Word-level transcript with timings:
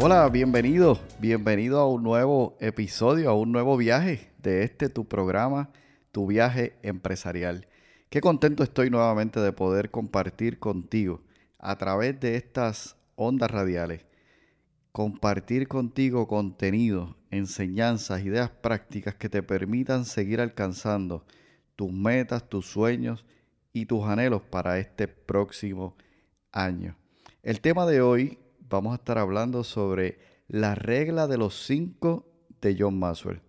Hola, 0.00 0.28
bienvenido, 0.28 1.00
bienvenido 1.18 1.80
a 1.80 1.88
un 1.88 2.04
nuevo 2.04 2.56
episodio, 2.60 3.30
a 3.30 3.34
un 3.34 3.50
nuevo 3.50 3.76
viaje 3.76 4.30
de 4.38 4.62
este 4.62 4.88
tu 4.88 5.08
programa, 5.08 5.70
tu 6.12 6.28
viaje 6.28 6.76
empresarial. 6.82 7.66
Qué 8.08 8.20
contento 8.20 8.62
estoy 8.62 8.90
nuevamente 8.90 9.40
de 9.40 9.50
poder 9.50 9.90
compartir 9.90 10.60
contigo 10.60 11.20
a 11.58 11.76
través 11.78 12.20
de 12.20 12.36
estas 12.36 12.96
ondas 13.16 13.50
radiales, 13.50 14.06
compartir 14.92 15.66
contigo 15.66 16.28
contenido, 16.28 17.16
enseñanzas, 17.32 18.22
ideas 18.22 18.50
prácticas 18.50 19.16
que 19.16 19.28
te 19.28 19.42
permitan 19.42 20.04
seguir 20.04 20.40
alcanzando 20.40 21.26
tus 21.74 21.90
metas, 21.90 22.48
tus 22.48 22.66
sueños 22.66 23.24
y 23.72 23.86
tus 23.86 24.04
anhelos 24.04 24.42
para 24.42 24.78
este 24.78 25.08
próximo 25.08 25.96
año. 26.52 26.96
El 27.42 27.60
tema 27.60 27.84
de 27.84 28.00
hoy 28.00 28.38
vamos 28.68 28.92
a 28.92 28.96
estar 28.96 29.18
hablando 29.18 29.64
sobre 29.64 30.18
la 30.48 30.74
regla 30.74 31.26
de 31.26 31.38
los 31.38 31.66
cinco 31.66 32.26
de 32.60 32.76
John 32.78 32.98
Maxwell. 32.98 33.40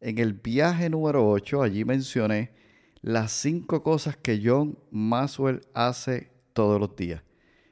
En 0.00 0.18
el 0.18 0.34
viaje 0.34 0.90
número 0.90 1.28
8, 1.28 1.62
allí 1.62 1.84
mencioné 1.84 2.52
las 3.00 3.32
cinco 3.32 3.82
cosas 3.82 4.16
que 4.16 4.40
John 4.42 4.78
Maxwell 4.90 5.60
hace 5.74 6.30
todos 6.52 6.80
los 6.80 6.94
días. 6.96 7.22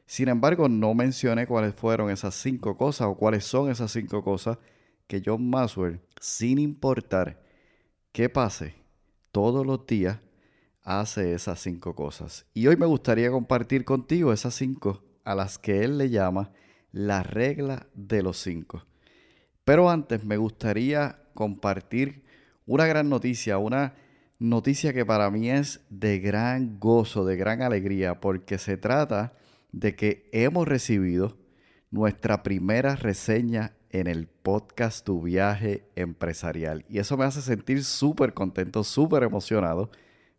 Sin 0.06 0.28
embargo, 0.28 0.69
no 0.69 0.94
mencioné 0.94 1.47
cuáles 1.47 1.74
fueron 1.74 2.10
esas 2.10 2.34
cinco 2.34 2.77
cosas 2.77 3.08
o 3.08 3.14
cuáles 3.14 3.44
son 3.44 3.70
esas 3.70 3.92
cinco 3.92 4.25
cosas 4.25 4.58
que 5.06 5.22
John 5.25 5.48
Maxwell, 5.48 6.00
sin 6.20 6.58
importar 6.58 7.42
qué 8.12 8.28
pase, 8.28 8.75
todos 9.30 9.64
los 9.64 9.86
días 9.86 10.19
hace 10.82 11.34
esas 11.34 11.60
cinco 11.60 11.94
cosas. 11.94 12.47
Y 12.54 12.66
hoy 12.66 12.77
me 12.77 12.86
gustaría 12.86 13.30
compartir 13.30 13.84
contigo 13.84 14.32
esas 14.32 14.54
cinco 14.54 15.04
a 15.25 15.34
las 15.34 15.58
que 15.58 15.84
él 15.84 15.98
le 15.98 16.10
llama 16.10 16.50
la 16.92 17.22
regla 17.22 17.86
de 17.94 18.22
los 18.22 18.38
cinco. 18.38 18.84
Pero 19.64 19.91
antes 19.91 20.24
me 20.24 20.36
gustaría 20.36 21.19
compartir 21.34 22.24
una 22.66 22.86
gran 22.86 23.08
noticia, 23.08 23.59
una 23.59 23.94
noticia 24.38 24.92
que 24.92 25.04
para 25.04 25.31
mí 25.31 25.50
es 25.50 25.81
de 25.91 26.19
gran 26.19 26.78
gozo, 26.78 27.25
de 27.25 27.37
gran 27.37 27.62
alegría, 27.62 28.20
porque 28.20 28.59
se 28.59 28.76
trata 28.76 29.34
de 29.72 29.94
que 29.94 30.26
hemos 30.32 30.66
recibido 30.66 31.37
nuestra 31.91 32.42
primera 32.42 32.97
reseña 32.97 33.75
en 33.91 34.06
el 34.06 34.26
podcast 34.28 35.04
Tu 35.04 35.20
viaje 35.20 35.84
empresarial. 35.97 36.84
Y 36.88 36.98
eso 36.98 37.16
me 37.16 37.25
hace 37.25 37.42
sentir 37.42 37.84
súper 37.84 38.34
contento, 38.34 38.84
súper 38.84 39.25
emocionado, 39.25 39.91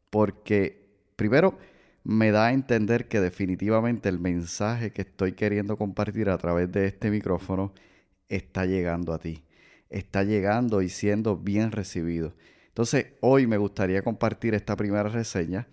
porque 0.09 0.90
primero 1.16 1.58
me 2.04 2.32
da 2.32 2.48
a 2.48 2.54
entender 2.54 3.08
que 3.08 3.20
definitivamente 3.20 4.10
el 4.10 4.20
mensaje 4.20 4.92
que 4.92 5.04
estoy 5.04 5.34
queriendo 5.34 5.78
compartir 5.78 6.30
a 6.30 6.38
través 6.38 6.72
de 6.72 6.88
este 6.88 7.12
micrófono 7.12 7.74
está 8.28 8.66
llegando 8.66 9.14
a 9.14 9.20
ti, 9.20 9.44
está 9.90 10.24
llegando 10.24 10.82
y 10.82 10.90
siendo 10.90 11.38
bien 11.38 11.72
recibido. 11.72 12.34
Entonces, 12.70 13.14
hoy 13.22 13.48
me 13.48 13.58
gustaría 13.58 14.02
compartir 14.02 14.56
esta 14.56 14.76
primera 14.76 15.10
reseña, 15.10 15.68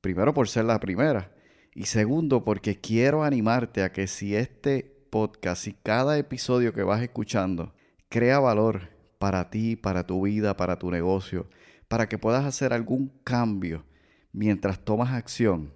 primero 0.00 0.34
por 0.34 0.48
ser 0.48 0.64
la 0.64 0.80
primera 0.80 1.32
y 1.74 1.84
segundo 1.84 2.42
porque 2.42 2.80
quiero 2.80 3.22
animarte 3.22 3.82
a 3.82 3.92
que 3.92 4.06
si 4.06 4.34
este 4.34 4.96
podcast 5.10 5.66
y 5.68 5.74
cada 5.74 6.18
episodio 6.18 6.72
que 6.72 6.82
vas 6.82 7.02
escuchando 7.02 7.72
crea 8.08 8.40
valor 8.40 8.88
para 9.18 9.50
ti, 9.50 9.76
para 9.76 10.06
tu 10.06 10.22
vida, 10.22 10.56
para 10.56 10.78
tu 10.78 10.90
negocio, 10.90 11.48
para 11.86 12.08
que 12.08 12.18
puedas 12.18 12.44
hacer 12.44 12.72
algún 12.72 13.12
cambio 13.22 13.84
mientras 14.32 14.84
tomas 14.84 15.12
acción, 15.12 15.72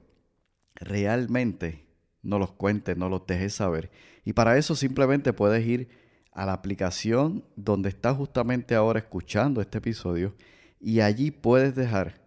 realmente 0.74 1.86
no 2.22 2.38
los 2.38 2.52
cuentes, 2.52 2.96
no 2.96 3.08
los 3.08 3.26
dejes 3.26 3.54
saber. 3.54 3.90
Y 4.24 4.32
para 4.32 4.56
eso 4.56 4.74
simplemente 4.74 5.32
puedes 5.32 5.66
ir 5.66 5.88
a 6.32 6.46
la 6.46 6.52
aplicación 6.52 7.44
donde 7.56 7.90
estás 7.90 8.16
justamente 8.16 8.74
ahora 8.74 9.00
escuchando 9.00 9.60
este 9.60 9.78
episodio 9.78 10.34
y 10.80 11.00
allí 11.00 11.30
puedes 11.30 11.74
dejar 11.74 12.22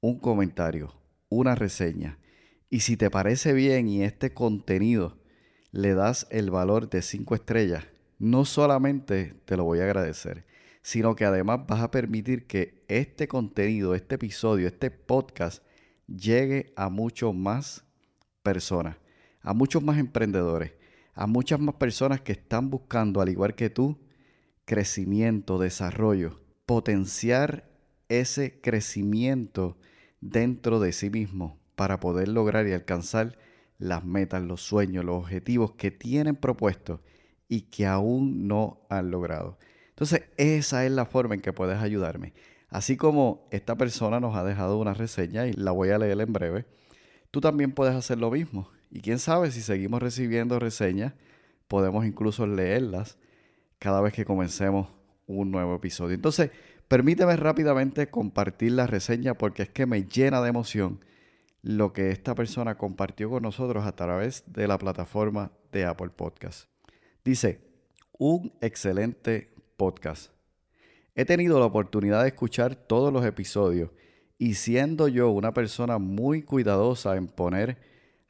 un 0.00 0.18
comentario, 0.18 0.94
una 1.28 1.54
reseña. 1.54 2.18
Y 2.68 2.80
si 2.80 2.96
te 2.96 3.10
parece 3.10 3.52
bien 3.52 3.88
y 3.88 4.02
este 4.02 4.34
contenido 4.34 5.18
le 5.70 5.94
das 5.94 6.26
el 6.30 6.50
valor 6.50 6.90
de 6.90 7.02
5 7.02 7.34
estrellas, 7.34 7.84
no 8.18 8.44
solamente 8.44 9.34
te 9.44 9.56
lo 9.56 9.64
voy 9.64 9.80
a 9.80 9.84
agradecer, 9.84 10.44
sino 10.86 11.16
que 11.16 11.24
además 11.24 11.66
vas 11.66 11.82
a 11.82 11.90
permitir 11.90 12.46
que 12.46 12.84
este 12.86 13.26
contenido, 13.26 13.96
este 13.96 14.14
episodio, 14.14 14.68
este 14.68 14.92
podcast 14.92 15.64
llegue 16.06 16.72
a 16.76 16.90
muchos 16.90 17.34
más 17.34 17.84
personas, 18.44 18.96
a 19.40 19.52
muchos 19.52 19.82
más 19.82 19.98
emprendedores, 19.98 20.74
a 21.12 21.26
muchas 21.26 21.58
más 21.58 21.74
personas 21.74 22.20
que 22.20 22.30
están 22.30 22.70
buscando, 22.70 23.20
al 23.20 23.30
igual 23.30 23.56
que 23.56 23.68
tú, 23.68 23.98
crecimiento, 24.64 25.58
desarrollo, 25.58 26.40
potenciar 26.66 27.68
ese 28.08 28.60
crecimiento 28.60 29.78
dentro 30.20 30.78
de 30.78 30.92
sí 30.92 31.10
mismo 31.10 31.58
para 31.74 31.98
poder 31.98 32.28
lograr 32.28 32.64
y 32.68 32.72
alcanzar 32.72 33.36
las 33.78 34.04
metas, 34.04 34.40
los 34.44 34.62
sueños, 34.62 35.04
los 35.04 35.16
objetivos 35.16 35.72
que 35.72 35.90
tienen 35.90 36.36
propuestos 36.36 37.00
y 37.48 37.62
que 37.62 37.86
aún 37.86 38.46
no 38.46 38.86
han 38.88 39.10
logrado. 39.10 39.58
Entonces, 39.96 40.24
esa 40.36 40.84
es 40.84 40.92
la 40.92 41.06
forma 41.06 41.34
en 41.34 41.40
que 41.40 41.54
puedes 41.54 41.78
ayudarme. 41.78 42.34
Así 42.68 42.98
como 42.98 43.48
esta 43.50 43.76
persona 43.76 44.20
nos 44.20 44.36
ha 44.36 44.44
dejado 44.44 44.76
una 44.76 44.92
reseña 44.92 45.46
y 45.46 45.54
la 45.54 45.70
voy 45.70 45.88
a 45.88 45.96
leer 45.96 46.20
en 46.20 46.34
breve, 46.34 46.66
tú 47.30 47.40
también 47.40 47.72
puedes 47.72 47.94
hacer 47.94 48.18
lo 48.18 48.30
mismo. 48.30 48.70
Y 48.90 49.00
quién 49.00 49.18
sabe 49.18 49.50
si 49.50 49.62
seguimos 49.62 50.02
recibiendo 50.02 50.58
reseñas, 50.58 51.14
podemos 51.66 52.04
incluso 52.04 52.46
leerlas 52.46 53.16
cada 53.78 54.02
vez 54.02 54.12
que 54.12 54.26
comencemos 54.26 54.88
un 55.26 55.50
nuevo 55.50 55.74
episodio. 55.74 56.14
Entonces, 56.14 56.50
permíteme 56.88 57.34
rápidamente 57.34 58.10
compartir 58.10 58.72
la 58.72 58.86
reseña 58.86 59.32
porque 59.32 59.62
es 59.62 59.70
que 59.70 59.86
me 59.86 60.04
llena 60.04 60.42
de 60.42 60.50
emoción 60.50 61.00
lo 61.62 61.94
que 61.94 62.10
esta 62.10 62.34
persona 62.34 62.76
compartió 62.76 63.30
con 63.30 63.44
nosotros 63.44 63.86
a 63.86 63.96
través 63.96 64.44
de 64.46 64.68
la 64.68 64.76
plataforma 64.76 65.52
de 65.72 65.86
Apple 65.86 66.10
Podcast. 66.10 66.68
Dice, 67.24 67.60
un 68.18 68.52
excelente 68.60 69.55
podcast. 69.76 70.32
He 71.14 71.24
tenido 71.24 71.58
la 71.58 71.66
oportunidad 71.66 72.22
de 72.22 72.28
escuchar 72.28 72.74
todos 72.74 73.12
los 73.12 73.24
episodios 73.24 73.90
y 74.38 74.54
siendo 74.54 75.08
yo 75.08 75.30
una 75.30 75.54
persona 75.54 75.98
muy 75.98 76.42
cuidadosa 76.42 77.16
en 77.16 77.26
poner 77.26 77.78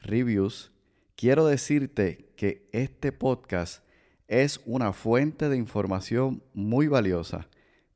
reviews, 0.00 0.70
quiero 1.16 1.46
decirte 1.46 2.32
que 2.36 2.68
este 2.72 3.10
podcast 3.10 3.82
es 4.28 4.60
una 4.66 4.92
fuente 4.92 5.48
de 5.48 5.56
información 5.56 6.42
muy 6.52 6.88
valiosa 6.88 7.48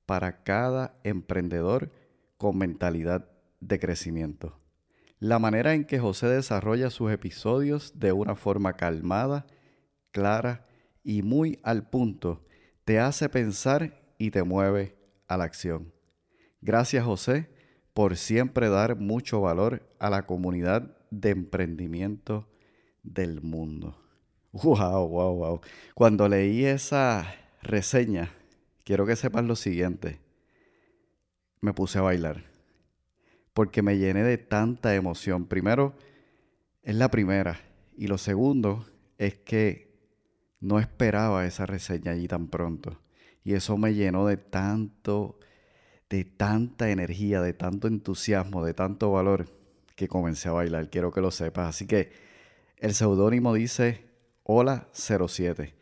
para 0.07 0.43
cada 0.43 0.99
emprendedor 1.05 1.93
con 2.37 2.59
mentalidad 2.59 3.29
de 3.61 3.79
crecimiento. 3.79 4.59
La 5.19 5.39
manera 5.39 5.75
en 5.75 5.85
que 5.85 5.99
José 5.99 6.29
desarrolla 6.29 6.91
sus 6.91 7.13
episodios 7.13 8.01
de 8.01 8.13
una 8.13 8.35
forma 8.35 8.73
calmada, 8.73 9.47
clara 10.11 10.67
y 11.05 11.23
muy 11.23 11.61
al 11.63 11.89
punto 11.89 12.45
te 12.85 12.99
hace 12.99 13.29
pensar 13.29 14.01
y 14.19 14.31
te 14.31 14.43
mueve 14.43 14.97
a 15.29 15.37
la 15.37 15.45
acción. 15.45 15.93
Gracias 16.61 17.05
José 17.05 17.49
por 17.95 18.17
siempre 18.17 18.69
dar 18.69 18.97
mucho 18.97 19.41
valor 19.41 19.83
a 19.99 20.11
la 20.11 20.27
comunidad 20.27 20.97
de 21.11 21.31
emprendimiento 21.31 22.49
del 23.03 23.41
mundo. 23.41 23.97
Wow, 24.53 25.09
wow, 25.09 25.35
wow. 25.37 25.61
Cuando 25.95 26.29
leí 26.29 26.65
esa 26.65 27.35
reseña, 27.63 28.33
quiero 28.85 29.07
que 29.07 29.17
sepas 29.17 29.45
lo 29.45 29.55
siguiente. 29.55 30.19
Me 31.61 31.73
puse 31.73 31.99
a 31.99 32.03
bailar. 32.03 32.45
Porque 33.53 33.83
me 33.83 33.99
llené 33.99 34.25
de 34.25 34.39
tanta 34.39 34.95
emoción. 34.95 35.47
Primero, 35.47 35.95
es 36.83 36.95
la 36.97 37.11
primera. 37.11 37.61
Y 37.97 38.07
lo 38.07 38.19
segundo 38.19 38.87
es 39.19 39.35
que 39.37 39.90
no 40.61 40.79
esperaba 40.79 41.47
esa 41.47 41.67
reseña 41.67 42.13
allí 42.13 42.29
tan 42.29 42.49
pronto. 42.49 43.01
Y 43.43 43.55
eso 43.55 43.77
me 43.77 43.95
llenó 43.95 44.27
de 44.27 44.37
tanto, 44.37 45.39
de 46.09 46.25
tanta 46.25 46.91
energía, 46.91 47.41
de 47.41 47.55
tanto 47.55 47.89
entusiasmo, 47.89 48.65
de 48.65 48.75
tanto 48.75 49.11
valor, 49.11 49.47
que 49.97 50.09
comencé 50.09 50.49
a 50.49 50.53
bailar. 50.53 50.91
Quiero 50.91 51.11
que 51.11 51.21
lo 51.21 51.31
sepas. 51.31 51.69
Así 51.69 51.87
que 51.87 52.13
el 52.77 52.95
seudónimo 52.95 53.55
dice 53.55 54.07
Hola 54.45 54.89
07. 54.93 55.75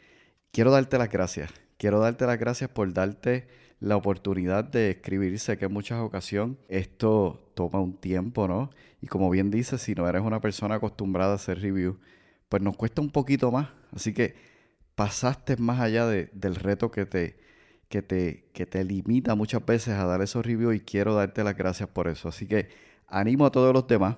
Quiero 0.53 0.71
darte 0.71 0.99
las 0.99 1.11
gracias. 1.11 1.51
Quiero 1.77 2.01
darte 2.01 2.27
las 2.27 2.39
gracias 2.39 2.71
por 2.71 2.93
darte 2.93 3.49
la 3.81 3.97
oportunidad 3.97 4.65
de 4.65 4.91
escribir. 4.91 5.39
Sé 5.39 5.57
que 5.59 5.67
en 5.67 5.73
muchas 5.73 6.01
ocasiones 6.01 6.59
esto 6.69 7.51
toma 7.55 7.81
un 7.81 7.97
tiempo, 7.97 8.49
¿no? 8.49 8.71
Y 9.01 9.07
como 9.07 9.31
bien 9.31 9.51
dices, 9.51 9.81
si 9.81 9.95
no 9.95 10.09
eres 10.09 10.23
una 10.23 10.41
persona 10.41 10.77
acostumbrada 10.77 11.33
a 11.33 11.37
hacer 11.37 11.61
review, 11.61 11.99
pues 12.49 12.63
nos 12.63 12.77
cuesta 12.77 13.01
un 13.01 13.11
poquito 13.11 13.51
más. 13.51 13.69
Así 13.93 14.13
que 14.13 14.35
pasaste 14.99 15.57
más 15.59 15.79
allá 15.79 16.09
del 16.09 16.57
reto 16.57 16.91
que 16.91 17.07
te, 17.07 17.39
que, 17.89 18.03
te, 18.03 18.51
que 18.53 18.67
te 18.67 18.83
limita 18.83 19.37
muchas 19.37 19.65
veces 19.65 19.95
a 19.95 20.05
dar 20.07 20.23
esos 20.23 20.45
reviews 20.45 20.75
y 20.75 20.81
quiero 20.81 21.15
darte 21.15 21.45
las 21.45 21.57
gracias 21.57 21.89
por 21.89 22.09
eso. 22.09 22.29
Así 22.29 22.49
que 22.49 22.69
animo 23.07 23.47
a 23.47 23.53
todos 23.53 23.73
los 23.73 23.87
demás 23.87 24.17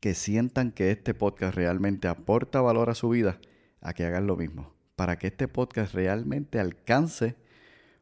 que 0.00 0.14
sientan 0.14 0.72
que 0.72 0.92
este 0.92 1.12
podcast 1.12 1.54
realmente 1.54 2.08
aporta 2.08 2.62
valor 2.62 2.88
a 2.88 2.94
su 2.94 3.10
vida, 3.10 3.38
a 3.82 3.92
que 3.92 4.06
hagan 4.06 4.26
lo 4.26 4.34
mismo. 4.34 4.72
Para 4.96 5.18
que 5.18 5.26
este 5.26 5.46
podcast 5.46 5.92
realmente 5.92 6.58
alcance, 6.58 7.36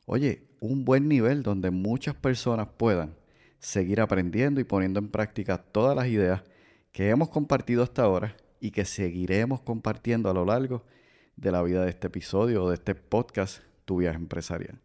oye, 0.06 0.44
un 0.60 0.84
buen 0.84 1.08
nivel 1.08 1.42
donde 1.42 1.72
muchas 1.72 2.14
personas 2.14 2.68
puedan 2.76 3.16
seguir 3.58 4.00
aprendiendo 4.00 4.60
y 4.60 4.64
poniendo 4.64 5.00
en 5.00 5.08
práctica 5.08 5.58
todas 5.58 5.96
las 5.96 6.06
ideas 6.06 6.44
que 6.92 7.10
hemos 7.10 7.30
compartido 7.30 7.82
hasta 7.82 8.04
ahora 8.04 8.36
y 8.60 8.70
que 8.70 8.84
seguiremos 8.84 9.60
compartiendo 9.62 10.30
a 10.30 10.34
lo 10.34 10.44
largo 10.44 10.84
de 10.84 10.99
la 11.42 11.62
vida 11.62 11.84
de 11.84 11.90
este 11.90 12.08
episodio 12.08 12.68
de 12.68 12.74
este 12.74 12.94
podcast, 12.94 13.62
Tu 13.86 13.96
viaje 13.96 14.18
empresarial. 14.18 14.78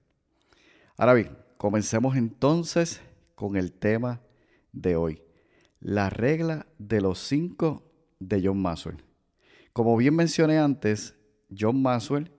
Ahora 0.98 1.14
bien, 1.14 1.38
comencemos 1.58 2.16
entonces 2.16 3.02
con 3.36 3.58
el 3.58 3.74
tema 3.74 4.22
de 4.72 4.96
hoy. 4.96 5.22
La 5.82 6.10
regla 6.10 6.66
de 6.78 7.02
los 7.02 7.20
cinco 7.20 7.92
de 8.20 8.42
John 8.42 8.62
Maxwell. 8.62 9.04
Como 9.74 9.98
bien 9.98 10.16
mencioné 10.16 10.58
antes, 10.58 11.16
John 11.56 11.82
Maxwell 11.82 12.32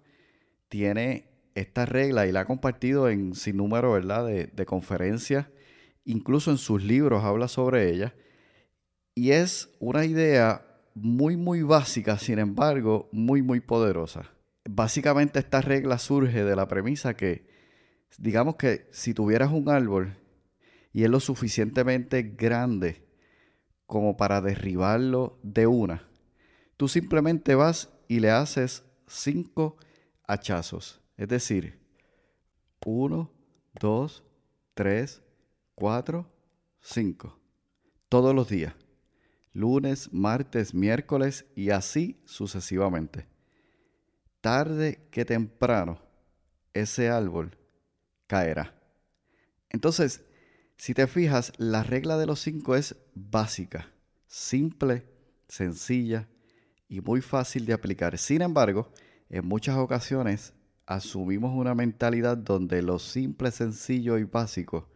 tiene 0.71 1.29
esta 1.55 1.85
regla 1.85 2.27
y 2.27 2.33
la 2.33 2.41
ha 2.41 2.45
compartido 2.47 3.11
en 3.11 3.35
sin 3.35 3.59
número 3.59 3.93
¿verdad? 3.93 4.27
De, 4.27 4.47
de 4.47 4.67
conferencias, 4.67 5.47
incluso 6.05 6.51
en 6.51 6.57
sus 6.57 6.83
libros 6.83 7.23
habla 7.23 7.49
sobre 7.49 7.91
ella. 7.91 8.15
Y 9.15 9.33
es 9.33 9.69
una 9.79 10.07
idea 10.07 10.66
muy, 10.97 11.37
muy 11.37 11.61
básica, 11.61 12.17
sin 12.17 12.39
embargo, 12.39 13.11
muy, 13.13 13.43
muy 13.43 13.61
poderosa. 13.61 14.33
Básicamente 14.65 15.39
esta 15.39 15.61
regla 15.61 15.99
surge 15.99 16.43
de 16.43 16.57
la 16.57 16.67
premisa 16.69 17.15
que, 17.15 17.47
digamos 18.17 18.57
que 18.57 18.89
si 18.93 19.13
tuvieras 19.13 19.53
un 19.53 19.69
árbol 19.69 20.17
y 20.95 21.05
es 21.05 21.11
lo 21.11 21.21
suficientemente 21.21 22.23
grande 22.23 23.07
como 23.85 24.17
para 24.17 24.41
derribarlo 24.41 25.39
de 25.43 25.67
una. 25.67 26.09
Tú 26.79 26.89
simplemente 26.89 27.55
vas 27.55 27.91
y 28.09 28.21
le 28.21 28.31
haces 28.31 28.83
cinco 29.07 29.77
hachazos. 30.27 31.03
Es 31.19 31.29
decir, 31.29 31.79
uno, 32.87 33.31
dos, 33.79 34.25
tres, 34.73 35.23
cuatro, 35.75 36.27
cinco. 36.81 37.39
Todos 38.09 38.35
los 38.35 38.49
días. 38.49 38.73
Lunes, 39.57 40.13
martes, 40.13 40.75
miércoles 40.75 41.47
y 41.57 41.71
así 41.71 42.21
sucesivamente. 42.27 43.27
Tarde 44.43 45.09
que 45.11 45.25
temprano, 45.25 45.99
ese 46.75 47.09
árbol 47.09 47.57
caerá. 48.27 48.75
Entonces, 49.71 50.23
si 50.77 50.93
te 50.93 51.07
fijas, 51.07 51.55
la 51.57 51.83
regla 51.83 52.19
de 52.19 52.27
los 52.27 52.41
cinco 52.41 52.77
es 52.77 52.97
básica, 53.15 53.91
simple, 54.27 55.07
sencilla 55.49 56.29
y 56.87 57.01
muy 57.01 57.23
fácil 57.23 57.65
de 57.65 57.73
aplicar. 57.73 58.19
Sin 58.19 58.43
embargo, 58.43 58.93
en 59.31 59.49
muchas 59.49 59.79
ocasiones 59.79 60.53
asumimos 60.85 61.57
una 61.57 61.75
mentalidad 61.75 62.37
donde 62.37 62.83
lo 62.83 62.99
simple, 62.99 63.51
sencillo 63.53 64.19
y 64.19 64.25
básico 64.25 64.91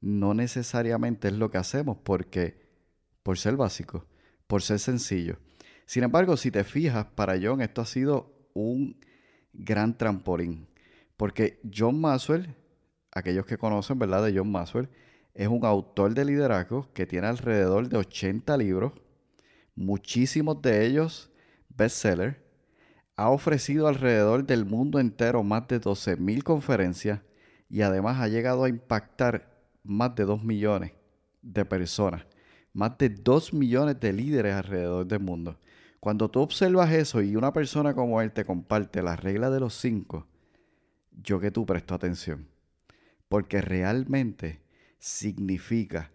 no 0.00 0.32
necesariamente 0.32 1.28
es 1.28 1.34
lo 1.34 1.50
que 1.50 1.58
hacemos 1.58 1.98
porque 2.02 2.59
por 3.22 3.38
ser 3.38 3.56
básico, 3.56 4.06
por 4.46 4.62
ser 4.62 4.78
sencillo. 4.78 5.38
Sin 5.86 6.04
embargo, 6.04 6.36
si 6.36 6.50
te 6.50 6.64
fijas, 6.64 7.06
para 7.14 7.38
John 7.40 7.60
esto 7.60 7.80
ha 7.80 7.86
sido 7.86 8.32
un 8.54 8.96
gran 9.52 9.96
trampolín, 9.96 10.68
porque 11.16 11.60
John 11.72 12.00
Maxwell, 12.00 12.54
aquellos 13.12 13.44
que 13.46 13.58
conocen, 13.58 13.98
¿verdad? 13.98 14.24
De 14.24 14.36
John 14.36 14.50
Maxwell, 14.50 14.88
es 15.34 15.48
un 15.48 15.64
autor 15.64 16.14
de 16.14 16.24
liderazgo 16.24 16.92
que 16.92 17.06
tiene 17.06 17.26
alrededor 17.26 17.88
de 17.88 17.96
80 17.98 18.56
libros, 18.56 18.92
muchísimos 19.74 20.60
de 20.62 20.86
ellos 20.86 21.30
bestsellers. 21.68 22.36
Ha 23.16 23.30
ofrecido 23.30 23.86
alrededor 23.86 24.46
del 24.46 24.64
mundo 24.64 24.98
entero 24.98 25.42
más 25.42 25.68
de 25.68 25.80
12.000 25.80 26.42
conferencias 26.42 27.20
y 27.68 27.82
además 27.82 28.20
ha 28.20 28.28
llegado 28.28 28.64
a 28.64 28.68
impactar 28.68 29.46
más 29.82 30.14
de 30.14 30.24
2 30.24 30.42
millones 30.42 30.92
de 31.42 31.64
personas, 31.64 32.24
más 32.80 32.96
de 32.96 33.10
2 33.10 33.52
millones 33.52 34.00
de 34.00 34.10
líderes 34.10 34.54
alrededor 34.54 35.06
del 35.06 35.20
mundo. 35.20 35.58
Cuando 36.00 36.30
tú 36.30 36.40
observas 36.40 36.90
eso 36.90 37.20
y 37.20 37.36
una 37.36 37.52
persona 37.52 37.92
como 37.92 38.22
él 38.22 38.32
te 38.32 38.46
comparte 38.46 39.02
la 39.02 39.16
regla 39.16 39.50
de 39.50 39.60
los 39.60 39.74
cinco, 39.74 40.26
yo 41.22 41.38
que 41.40 41.50
tú 41.50 41.66
presto 41.66 41.94
atención. 41.94 42.48
Porque 43.28 43.60
realmente 43.60 44.62
significa 44.98 46.10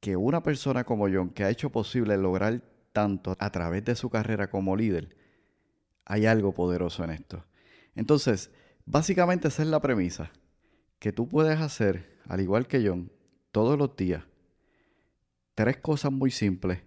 que 0.00 0.16
una 0.16 0.42
persona 0.42 0.84
como 0.84 1.10
John, 1.10 1.28
que 1.28 1.44
ha 1.44 1.50
hecho 1.50 1.68
posible 1.68 2.16
lograr 2.16 2.62
tanto 2.94 3.36
a 3.38 3.50
través 3.50 3.84
de 3.84 3.96
su 3.96 4.08
carrera 4.08 4.48
como 4.48 4.76
líder, 4.76 5.14
hay 6.06 6.24
algo 6.24 6.54
poderoso 6.54 7.04
en 7.04 7.10
esto. 7.10 7.44
Entonces, 7.94 8.50
básicamente 8.86 9.48
esa 9.48 9.62
es 9.62 9.68
la 9.68 9.82
premisa, 9.82 10.30
que 10.98 11.12
tú 11.12 11.28
puedes 11.28 11.60
hacer, 11.60 12.16
al 12.26 12.40
igual 12.40 12.66
que 12.66 12.82
John, 12.88 13.12
todos 13.52 13.78
los 13.78 13.94
días, 13.94 14.24
tres 15.56 15.78
cosas 15.78 16.12
muy 16.12 16.30
simples, 16.30 16.82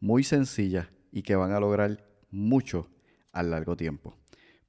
muy 0.00 0.22
sencillas 0.24 0.88
y 1.10 1.22
que 1.22 1.36
van 1.36 1.52
a 1.52 1.60
lograr 1.60 2.06
mucho 2.30 2.88
a 3.32 3.42
largo 3.42 3.76
tiempo. 3.76 4.16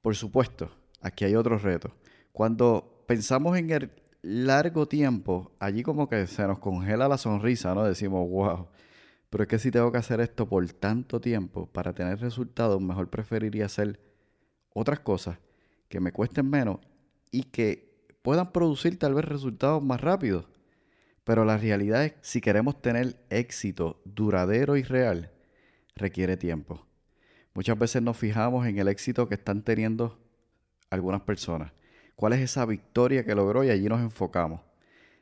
Por 0.02 0.16
supuesto, 0.16 0.70
aquí 1.00 1.24
hay 1.24 1.36
otro 1.36 1.56
reto. 1.56 1.94
Cuando 2.32 3.04
pensamos 3.06 3.56
en 3.56 3.70
el 3.70 3.90
largo 4.22 4.86
tiempo, 4.86 5.52
allí 5.60 5.82
como 5.82 6.08
que 6.08 6.26
se 6.26 6.46
nos 6.46 6.58
congela 6.58 7.08
la 7.08 7.16
sonrisa, 7.16 7.74
¿no? 7.74 7.84
Decimos, 7.84 8.28
wow, 8.28 8.68
pero 9.30 9.44
es 9.44 9.48
que 9.48 9.58
si 9.58 9.70
tengo 9.70 9.92
que 9.92 9.98
hacer 9.98 10.20
esto 10.20 10.48
por 10.48 10.66
tanto 10.72 11.20
tiempo 11.20 11.66
para 11.66 11.94
tener 11.94 12.20
resultados, 12.20 12.82
mejor 12.82 13.08
preferiría 13.08 13.66
hacer 13.66 14.00
otras 14.72 15.00
cosas 15.00 15.38
que 15.88 16.00
me 16.00 16.12
cuesten 16.12 16.50
menos 16.50 16.80
y 17.30 17.44
que 17.44 18.08
puedan 18.22 18.50
producir 18.50 18.98
tal 18.98 19.14
vez 19.14 19.24
resultados 19.24 19.82
más 19.82 20.00
rápidos. 20.00 20.46
Pero 21.24 21.44
la 21.44 21.56
realidad 21.56 22.04
es 22.04 22.12
que 22.12 22.18
si 22.22 22.40
queremos 22.40 22.80
tener 22.80 23.16
éxito 23.30 24.00
duradero 24.04 24.76
y 24.76 24.82
real, 24.82 25.32
requiere 25.96 26.36
tiempo. 26.36 26.86
Muchas 27.54 27.78
veces 27.78 28.02
nos 28.02 28.16
fijamos 28.16 28.66
en 28.66 28.78
el 28.78 28.88
éxito 28.88 29.28
que 29.28 29.34
están 29.34 29.62
teniendo 29.62 30.20
algunas 30.90 31.22
personas 31.22 31.72
cuál 32.16 32.32
es 32.34 32.40
esa 32.40 32.64
victoria 32.66 33.24
que 33.24 33.34
logró 33.34 33.64
y 33.64 33.70
allí 33.70 33.88
nos 33.88 34.00
enfocamos. 34.00 34.60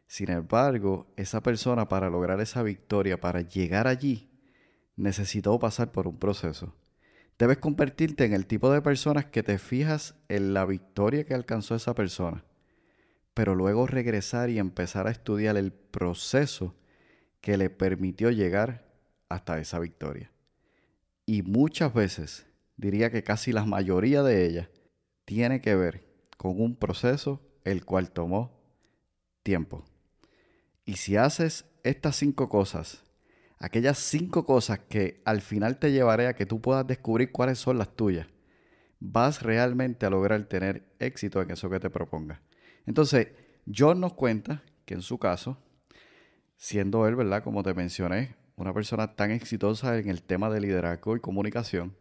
Sin 0.07 0.31
embargo, 0.31 1.07
esa 1.17 1.43
persona 1.43 1.89
para 1.89 2.11
lograr 2.11 2.41
esa 2.41 2.63
victoria, 2.63 3.21
para 3.21 3.41
llegar 3.41 3.87
allí, 3.87 4.31
necesitó 4.97 5.59
pasar 5.59 5.91
por 5.91 6.07
un 6.07 6.19
proceso. 6.19 6.75
Debes 7.39 7.59
convertirte 7.59 8.25
en 8.25 8.35
el 8.35 8.47
tipo 8.47 8.71
de 8.71 8.83
personas 8.83 9.25
que 9.27 9.43
te 9.43 9.59
fijas 9.59 10.15
en 10.29 10.53
la 10.53 10.67
victoria 10.67 11.25
que 11.25 11.35
alcanzó 11.35 11.75
esa 11.75 11.95
persona, 11.95 12.45
pero 13.35 13.55
luego 13.55 13.87
regresar 13.87 14.51
y 14.51 14.59
empezar 14.59 15.07
a 15.07 15.11
estudiar 15.11 15.57
el 15.57 15.73
proceso 15.73 16.75
que 17.41 17.57
le 17.57 17.71
permitió 17.71 18.31
llegar 18.31 18.87
hasta 19.29 19.59
esa 19.59 19.79
victoria. 19.79 20.31
Y 21.27 21.43
muchas 21.43 21.95
veces, 21.95 22.47
diría 22.77 23.11
que 23.11 23.23
casi 23.23 23.53
la 23.53 23.65
mayoría 23.65 24.23
de 24.23 24.47
ellas, 24.47 24.69
tiene 25.25 25.61
que 25.61 25.75
ver 25.75 26.05
con 26.37 26.61
un 26.61 26.77
proceso 26.77 27.41
el 27.65 27.85
cual 27.85 28.11
tomó 28.11 28.61
tiempo. 29.43 29.85
Y 30.85 30.95
si 30.97 31.17
haces 31.17 31.65
estas 31.85 32.17
cinco 32.17 32.49
cosas, 32.49 33.05
aquellas 33.59 33.99
cinco 33.99 34.45
cosas 34.45 34.81
que 34.81 35.23
al 35.25 35.41
final 35.41 35.79
te 35.79 35.93
llevaré 35.93 36.27
a 36.27 36.35
que 36.35 36.47
tú 36.47 36.61
puedas 36.61 36.87
descubrir 36.87 37.31
cuáles 37.31 37.59
son 37.59 37.79
las 37.79 37.95
tuyas, 37.95 38.27
vas 38.99 39.43
realmente 39.43 40.07
a 40.07 40.11
lograr 40.11 40.45
tener 40.45 40.85
éxito 40.99 41.41
en 41.41 41.53
eso 41.53 41.71
que 41.71 41.81
te 41.81 41.91
propongas. 41.91 42.41
Entonces, 42.87 43.29
John 43.73 44.01
nos 44.01 44.15
cuenta 44.15 44.63
que 44.85 44.95
en 44.95 45.03
su 45.03 45.19
caso, 45.19 45.59
siendo 46.57 47.07
él, 47.07 47.17
¿verdad? 47.17 47.43
Como 47.43 47.63
te 47.63 47.75
mencioné, 47.75 48.37
una 48.57 48.75
persona 48.75 49.15
tan 49.15 49.31
exitosa 49.31 49.99
en 49.99 50.09
el 50.09 50.23
tema 50.23 50.51
de 50.51 50.61
liderazgo 50.61 51.17
y 51.17 51.21
comunicación, 51.21 51.97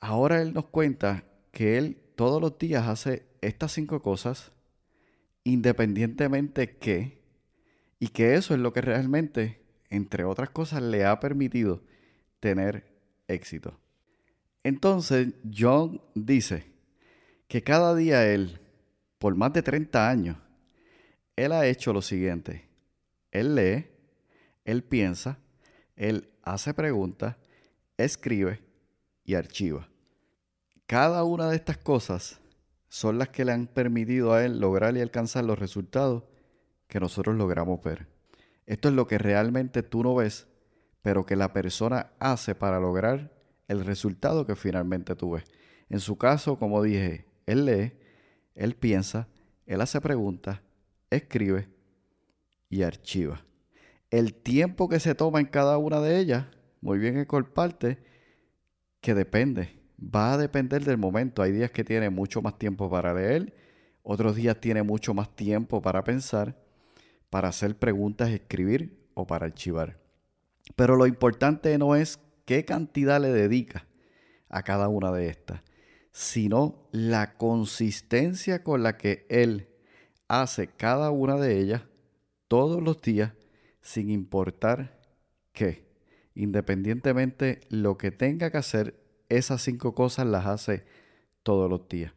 ahora 0.00 0.42
él 0.42 0.52
nos 0.52 0.66
cuenta 0.66 1.24
que 1.52 1.78
él 1.78 2.02
todos 2.16 2.40
los 2.40 2.58
días 2.58 2.86
hace 2.86 3.26
estas 3.40 3.72
cinco 3.72 4.02
cosas 4.02 4.52
independientemente 5.44 6.76
que, 6.76 7.22
y 7.98 8.08
que 8.08 8.34
eso 8.34 8.54
es 8.54 8.60
lo 8.60 8.72
que 8.72 8.80
realmente, 8.80 9.62
entre 9.88 10.24
otras 10.24 10.50
cosas, 10.50 10.82
le 10.82 11.04
ha 11.04 11.20
permitido 11.20 11.82
tener 12.40 12.84
éxito. 13.28 13.78
Entonces, 14.62 15.28
John 15.56 16.00
dice 16.14 16.66
que 17.48 17.62
cada 17.62 17.94
día 17.94 18.26
él, 18.26 18.60
por 19.18 19.34
más 19.34 19.52
de 19.52 19.62
30 19.62 20.08
años, 20.08 20.36
él 21.36 21.52
ha 21.52 21.66
hecho 21.66 21.92
lo 21.92 22.02
siguiente. 22.02 22.68
Él 23.30 23.54
lee, 23.54 23.86
él 24.64 24.82
piensa, 24.82 25.38
él 25.96 26.30
hace 26.42 26.74
preguntas, 26.74 27.36
escribe 27.96 28.60
y 29.24 29.34
archiva. 29.34 29.88
Cada 30.86 31.22
una 31.24 31.50
de 31.50 31.56
estas 31.56 31.78
cosas 31.78 32.40
son 32.88 33.18
las 33.18 33.28
que 33.28 33.44
le 33.44 33.52
han 33.52 33.66
permitido 33.66 34.32
a 34.32 34.44
él 34.44 34.60
lograr 34.60 34.96
y 34.96 35.00
alcanzar 35.00 35.44
los 35.44 35.58
resultados 35.58 36.24
que 36.86 37.00
nosotros 37.00 37.36
logramos 37.36 37.82
ver. 37.82 38.06
Esto 38.66 38.88
es 38.88 38.94
lo 38.94 39.06
que 39.06 39.18
realmente 39.18 39.82
tú 39.82 40.02
no 40.02 40.14
ves, 40.14 40.46
pero 41.02 41.26
que 41.26 41.36
la 41.36 41.52
persona 41.52 42.12
hace 42.18 42.54
para 42.54 42.80
lograr 42.80 43.32
el 43.68 43.84
resultado 43.84 44.46
que 44.46 44.56
finalmente 44.56 45.14
tú 45.14 45.32
ves. 45.32 45.44
En 45.90 46.00
su 46.00 46.16
caso, 46.16 46.58
como 46.58 46.82
dije, 46.82 47.26
él 47.46 47.66
lee, 47.66 47.92
él 48.58 48.74
piensa, 48.74 49.28
él 49.66 49.80
hace 49.80 50.00
preguntas, 50.00 50.60
escribe 51.10 51.68
y 52.68 52.82
archiva. 52.82 53.44
El 54.10 54.34
tiempo 54.34 54.88
que 54.88 55.00
se 55.00 55.14
toma 55.14 55.40
en 55.40 55.46
cada 55.46 55.78
una 55.78 56.00
de 56.00 56.18
ellas, 56.18 56.46
muy 56.80 56.98
bien 56.98 57.16
es 57.18 57.26
parte 57.54 57.98
que 59.00 59.14
depende 59.14 59.78
va 59.98 60.34
a 60.34 60.38
depender 60.38 60.84
del 60.84 60.98
momento. 60.98 61.42
Hay 61.42 61.52
días 61.52 61.70
que 61.70 61.84
tiene 61.84 62.10
mucho 62.10 62.42
más 62.42 62.58
tiempo 62.58 62.90
para 62.90 63.14
leer, 63.14 63.54
otros 64.02 64.36
días 64.36 64.60
tiene 64.60 64.82
mucho 64.82 65.14
más 65.14 65.34
tiempo 65.34 65.82
para 65.82 66.04
pensar, 66.04 66.56
para 67.30 67.48
hacer 67.48 67.76
preguntas, 67.76 68.30
escribir 68.30 69.08
o 69.14 69.26
para 69.26 69.46
archivar. 69.46 69.98
Pero 70.76 70.96
lo 70.96 71.06
importante 71.06 71.76
no 71.78 71.96
es 71.96 72.20
qué 72.44 72.64
cantidad 72.64 73.20
le 73.20 73.32
dedica 73.32 73.86
a 74.48 74.62
cada 74.62 74.88
una 74.88 75.12
de 75.12 75.28
estas, 75.28 75.62
sino 76.12 76.88
la 76.92 77.34
consistencia 77.36 78.62
con 78.62 78.82
la 78.82 78.96
que 78.96 79.26
él 79.28 79.68
hace 80.28 80.68
cada 80.68 81.10
una 81.10 81.36
de 81.36 81.60
ellas 81.60 81.82
todos 82.48 82.82
los 82.82 83.00
días, 83.02 83.32
sin 83.80 84.10
importar 84.10 85.00
qué, 85.52 85.86
independientemente 86.34 87.60
lo 87.68 87.98
que 87.98 88.10
tenga 88.10 88.50
que 88.50 88.58
hacer 88.58 89.00
esas 89.28 89.62
cinco 89.62 89.94
cosas 89.94 90.26
las 90.26 90.46
hace 90.46 90.84
todos 91.42 91.68
los 91.70 91.88
días. 91.88 92.12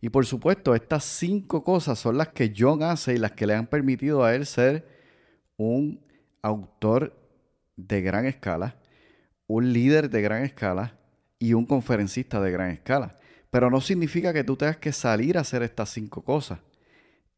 Y 0.00 0.10
por 0.10 0.26
supuesto, 0.26 0.74
estas 0.74 1.04
cinco 1.04 1.64
cosas 1.64 1.98
son 1.98 2.18
las 2.18 2.28
que 2.28 2.52
John 2.56 2.82
hace 2.82 3.14
y 3.14 3.18
las 3.18 3.32
que 3.32 3.46
le 3.46 3.54
han 3.54 3.66
permitido 3.66 4.24
a 4.24 4.34
él 4.34 4.46
ser 4.46 4.86
un 5.56 6.00
autor 6.42 7.18
de 7.76 8.00
gran 8.00 8.26
escala, 8.26 8.76
un 9.46 9.72
líder 9.72 10.08
de 10.10 10.22
gran 10.22 10.44
escala 10.44 10.97
y 11.38 11.52
un 11.52 11.66
conferencista 11.66 12.40
de 12.40 12.50
gran 12.50 12.70
escala. 12.70 13.16
Pero 13.50 13.70
no 13.70 13.80
significa 13.80 14.32
que 14.32 14.44
tú 14.44 14.56
tengas 14.56 14.76
que 14.76 14.92
salir 14.92 15.38
a 15.38 15.42
hacer 15.42 15.62
estas 15.62 15.90
cinco 15.90 16.22
cosas. 16.22 16.60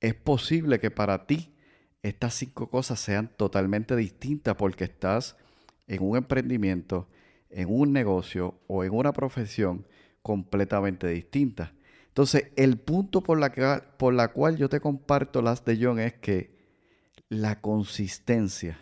Es 0.01 0.15
posible 0.15 0.81
que 0.81 0.91
para 0.91 1.27
ti 1.27 1.55
estas 2.03 2.35
cinco 2.35 2.71
cosas 2.71 2.99
sean 2.99 3.31
totalmente 3.37 3.95
distintas 3.95 4.57
porque 4.57 4.85
estás 4.85 5.37
en 5.87 6.03
un 6.03 6.17
emprendimiento, 6.17 7.09
en 7.51 7.69
un 7.71 7.93
negocio 7.93 8.59
o 8.67 8.85
en 8.85 8.93
una 8.95 9.13
profesión 9.13 9.87
completamente 10.23 11.07
distinta. 11.09 11.75
Entonces, 12.09 12.51
el 12.57 12.79
punto 12.79 13.23
por 13.23 13.39
la, 13.39 13.53
que, 13.53 13.83
por 13.97 14.15
la 14.15 14.29
cual 14.29 14.57
yo 14.57 14.69
te 14.69 14.81
comparto 14.81 15.43
las 15.43 15.65
de 15.65 15.79
John 15.81 16.01
es 16.01 16.15
que 16.15 16.59
la 17.29 17.61
consistencia, 17.61 18.81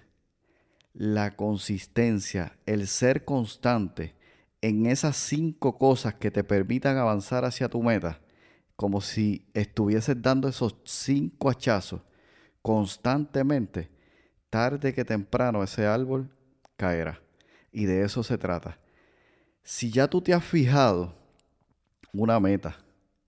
la 0.94 1.36
consistencia, 1.36 2.58
el 2.64 2.86
ser 2.86 3.24
constante 3.24 4.14
en 4.60 4.86
esas 4.86 5.16
cinco 5.16 5.78
cosas 5.78 6.14
que 6.14 6.30
te 6.30 6.44
permitan 6.44 6.96
avanzar 6.96 7.44
hacia 7.44 7.68
tu 7.68 7.82
meta, 7.82 8.20
como 8.76 9.00
si 9.00 9.46
estuvieses 9.54 10.20
dando 10.20 10.48
esos 10.48 10.76
cinco 10.84 11.50
hachazos 11.50 12.00
constantemente, 12.62 13.90
tarde 14.50 14.92
que 14.92 15.04
temprano 15.04 15.62
ese 15.62 15.86
árbol 15.86 16.30
caerá. 16.76 17.20
Y 17.72 17.84
de 17.84 18.02
eso 18.02 18.22
se 18.22 18.38
trata. 18.38 18.78
Si 19.62 19.90
ya 19.90 20.08
tú 20.08 20.20
te 20.20 20.32
has 20.32 20.44
fijado 20.44 21.14
una 22.12 22.40
meta, 22.40 22.78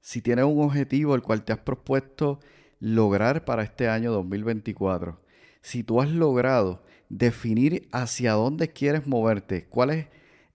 si 0.01 0.23
tienes 0.23 0.45
un 0.45 0.63
objetivo 0.63 1.15
el 1.15 1.23
cual 1.23 1.45
te 1.45 1.53
has 1.53 1.59
propuesto 1.59 2.41
lograr 2.81 3.45
para 3.45 3.63
este 3.63 3.89
año 3.89 4.13
2024, 4.13 5.21
si 5.61 5.85
tú 5.85 6.01
has 6.01 6.09
logrado 6.09 6.83
definir 7.09 7.89
hacia 7.93 8.33
dónde 8.33 8.71
quieres 8.71 9.07
moverte, 9.07 9.67
cuál 9.69 9.91
es 9.91 10.07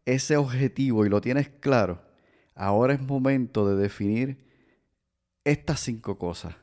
ese 0.06 0.38
objetivo 0.38 1.06
y 1.06 1.10
lo 1.10 1.22
tienes 1.22 1.50
claro, 1.50 2.02
ahora 2.54 2.94
es 2.94 3.02
momento 3.02 3.68
de 3.68 3.76
definir 3.76 4.46
estas 5.44 5.80
cinco 5.80 6.18
cosas. 6.18 6.56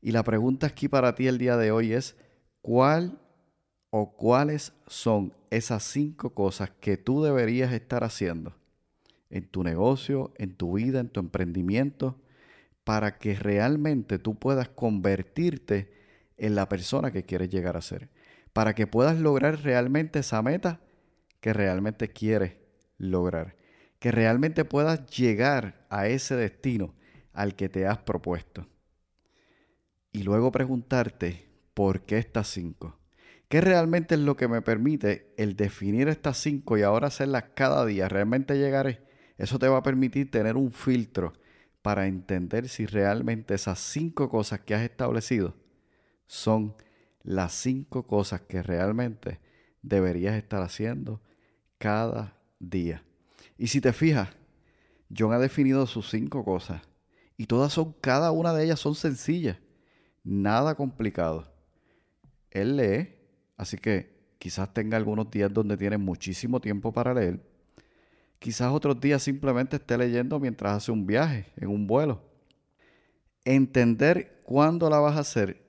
Y 0.00 0.12
la 0.12 0.22
pregunta 0.22 0.68
aquí 0.68 0.88
para 0.88 1.14
ti 1.14 1.26
el 1.26 1.38
día 1.38 1.56
de 1.56 1.72
hoy 1.72 1.92
es, 1.92 2.16
¿cuál 2.62 3.20
o 3.90 4.16
cuáles 4.16 4.72
son 4.86 5.34
esas 5.50 5.82
cinco 5.82 6.34
cosas 6.34 6.70
que 6.80 6.96
tú 6.96 7.22
deberías 7.22 7.72
estar 7.72 8.04
haciendo 8.04 8.54
en 9.30 9.48
tu 9.48 9.64
negocio, 9.64 10.32
en 10.38 10.54
tu 10.54 10.74
vida, 10.74 11.00
en 11.00 11.08
tu 11.08 11.20
emprendimiento, 11.20 12.20
para 12.84 13.18
que 13.18 13.34
realmente 13.34 14.18
tú 14.18 14.36
puedas 14.36 14.68
convertirte 14.68 15.92
en 16.36 16.54
la 16.54 16.68
persona 16.68 17.10
que 17.10 17.24
quieres 17.24 17.48
llegar 17.50 17.76
a 17.76 17.82
ser, 17.82 18.10
para 18.52 18.74
que 18.74 18.86
puedas 18.86 19.18
lograr 19.18 19.60
realmente 19.62 20.20
esa 20.20 20.40
meta 20.42 20.80
que 21.40 21.52
realmente 21.52 22.08
quieres 22.08 22.65
lograr, 22.98 23.56
que 23.98 24.12
realmente 24.12 24.64
puedas 24.64 25.06
llegar 25.06 25.86
a 25.90 26.08
ese 26.08 26.36
destino 26.36 26.94
al 27.32 27.54
que 27.54 27.68
te 27.68 27.86
has 27.86 27.98
propuesto. 27.98 28.66
Y 30.12 30.22
luego 30.22 30.50
preguntarte, 30.50 31.48
¿por 31.74 32.02
qué 32.02 32.18
estas 32.18 32.48
cinco? 32.48 32.98
¿Qué 33.48 33.60
realmente 33.60 34.16
es 34.16 34.20
lo 34.20 34.36
que 34.36 34.48
me 34.48 34.62
permite 34.62 35.32
el 35.36 35.54
definir 35.54 36.08
estas 36.08 36.38
cinco 36.38 36.76
y 36.76 36.82
ahora 36.82 37.08
hacerlas 37.08 37.44
cada 37.54 37.84
día? 37.86 38.08
¿Realmente 38.08 38.58
llegaré? 38.58 39.04
Eso 39.38 39.58
te 39.58 39.68
va 39.68 39.78
a 39.78 39.82
permitir 39.82 40.30
tener 40.30 40.56
un 40.56 40.72
filtro 40.72 41.34
para 41.82 42.06
entender 42.06 42.68
si 42.68 42.86
realmente 42.86 43.54
esas 43.54 43.78
cinco 43.78 44.28
cosas 44.28 44.60
que 44.60 44.74
has 44.74 44.82
establecido 44.82 45.54
son 46.26 46.74
las 47.22 47.52
cinco 47.52 48.06
cosas 48.06 48.40
que 48.40 48.62
realmente 48.62 49.38
deberías 49.82 50.34
estar 50.34 50.62
haciendo 50.62 51.22
cada 51.78 52.35
día. 52.58 53.02
Y 53.58 53.68
si 53.68 53.80
te 53.80 53.92
fijas, 53.92 54.28
John 55.16 55.32
ha 55.32 55.38
definido 55.38 55.86
sus 55.86 56.10
cinco 56.10 56.44
cosas 56.44 56.82
y 57.36 57.46
todas 57.46 57.72
son, 57.72 57.94
cada 58.00 58.30
una 58.32 58.52
de 58.52 58.64
ellas 58.64 58.80
son 58.80 58.94
sencillas, 58.94 59.58
nada 60.24 60.74
complicado. 60.74 61.52
Él 62.50 62.76
lee, 62.76 63.16
Así 63.56 63.78
que 63.78 64.34
quizás 64.38 64.72
tenga 64.72 64.96
algunos 64.96 65.30
días 65.30 65.52
donde 65.52 65.76
tiene 65.76 65.98
muchísimo 65.98 66.60
tiempo 66.60 66.92
para 66.92 67.14
leer. 67.14 67.40
Quizás 68.38 68.70
otros 68.70 69.00
días 69.00 69.22
simplemente 69.22 69.76
esté 69.76 69.96
leyendo 69.96 70.38
mientras 70.38 70.76
hace 70.76 70.92
un 70.92 71.06
viaje, 71.06 71.46
en 71.56 71.68
un 71.68 71.86
vuelo. 71.86 72.22
Entender 73.44 74.42
cuándo 74.44 74.90
la 74.90 74.98
vas 74.98 75.16
a 75.16 75.20
hacer 75.20 75.62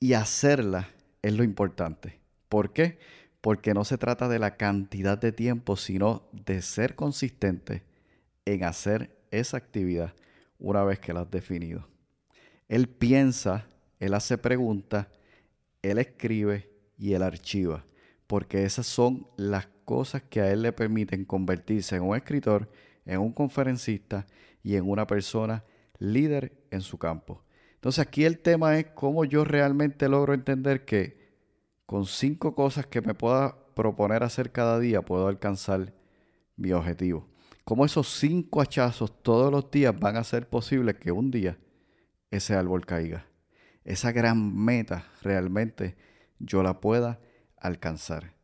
y 0.00 0.14
hacerla 0.14 0.88
es 1.22 1.32
lo 1.34 1.44
importante. 1.44 2.18
¿Por 2.48 2.72
qué? 2.72 2.98
Porque 3.40 3.74
no 3.74 3.84
se 3.84 3.98
trata 3.98 4.28
de 4.28 4.38
la 4.38 4.56
cantidad 4.56 5.18
de 5.18 5.32
tiempo, 5.32 5.76
sino 5.76 6.28
de 6.32 6.62
ser 6.62 6.94
consistente 6.94 7.84
en 8.44 8.64
hacer 8.64 9.16
esa 9.30 9.56
actividad 9.56 10.14
una 10.58 10.84
vez 10.84 10.98
que 10.98 11.12
la 11.12 11.20
has 11.20 11.30
definido. 11.30 11.88
Él 12.68 12.88
piensa, 12.88 13.66
él 13.98 14.14
hace 14.14 14.36
preguntas 14.36 15.06
él 15.82 15.98
escribe 15.98 16.70
y 16.98 17.14
él 17.14 17.22
archiva, 17.22 17.84
porque 18.26 18.64
esas 18.64 18.86
son 18.86 19.26
las 19.36 19.68
cosas 19.84 20.22
que 20.22 20.40
a 20.40 20.50
él 20.52 20.62
le 20.62 20.72
permiten 20.72 21.24
convertirse 21.24 21.96
en 21.96 22.02
un 22.02 22.16
escritor, 22.16 22.70
en 23.06 23.20
un 23.20 23.32
conferencista 23.32 24.26
y 24.62 24.76
en 24.76 24.88
una 24.88 25.06
persona 25.06 25.64
líder 25.98 26.52
en 26.70 26.82
su 26.82 26.98
campo. 26.98 27.42
Entonces 27.74 28.00
aquí 28.06 28.24
el 28.24 28.38
tema 28.38 28.78
es 28.78 28.86
cómo 28.94 29.24
yo 29.24 29.44
realmente 29.44 30.08
logro 30.08 30.34
entender 30.34 30.84
que 30.84 31.19
con 31.90 32.06
cinco 32.06 32.54
cosas 32.54 32.86
que 32.86 33.00
me 33.00 33.14
pueda 33.14 33.56
proponer 33.74 34.22
hacer 34.22 34.52
cada 34.52 34.78
día 34.78 35.02
puedo 35.02 35.26
alcanzar 35.26 35.92
mi 36.54 36.70
objetivo. 36.70 37.26
cómo 37.64 37.84
esos 37.84 38.06
cinco 38.06 38.60
hachazos 38.60 39.20
todos 39.24 39.50
los 39.50 39.72
días 39.72 39.98
van 39.98 40.14
a 40.14 40.20
hacer 40.20 40.48
posible 40.48 40.94
que 40.94 41.10
un 41.10 41.32
día 41.32 41.58
ese 42.30 42.54
árbol 42.54 42.86
caiga. 42.86 43.26
Esa 43.82 44.12
gran 44.12 44.56
meta 44.56 45.04
realmente 45.22 45.96
yo 46.38 46.62
la 46.62 46.80
pueda 46.80 47.18
alcanzar. 47.56 48.34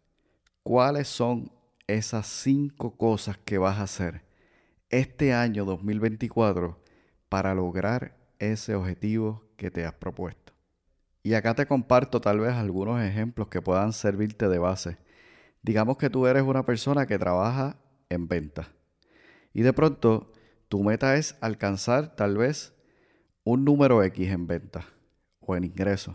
¿Cuáles 0.65 1.07
son 1.07 1.53
esas 1.87 2.26
cinco 2.26 2.97
cosas 2.97 3.38
que 3.38 3.59
vas 3.59 3.79
a 3.79 3.85
hacer 3.85 4.25
este 4.88 5.33
año 5.33 5.65
2024 5.65 6.83
para 7.29 7.55
lograr 7.55 8.17
ese 8.41 8.75
objetivo 8.75 9.45
que 9.57 9.71
te 9.71 9.85
has 9.85 9.95
propuesto? 9.95 10.46
Y 11.26 11.35
acá 11.35 11.56
te 11.56 11.66
comparto 11.66 12.21
tal 12.21 12.38
vez 12.38 12.52
algunos 12.52 13.02
ejemplos 13.02 13.49
que 13.49 13.61
puedan 13.61 13.92
servirte 13.92 14.49
de 14.49 14.61
base. 14.61 14.97
Digamos 15.61 15.97
que 15.97 16.09
tú 16.09 16.28
eres 16.28 16.45
una 16.45 16.64
persona 16.64 17.04
que 17.06 17.18
trabaja 17.18 17.78
en 18.09 18.28
venta 18.28 18.68
y 19.52 19.62
de 19.62 19.73
pronto 19.73 20.33
tu 20.68 20.85
meta 20.85 21.16
es 21.16 21.37
alcanzar 21.40 22.14
tal 22.14 22.37
vez 22.37 22.75
un 23.42 23.64
número 23.64 24.04
X 24.04 24.30
en 24.30 24.47
venta 24.47 24.87
o 25.40 25.56
en 25.56 25.64
ingresos. 25.64 26.14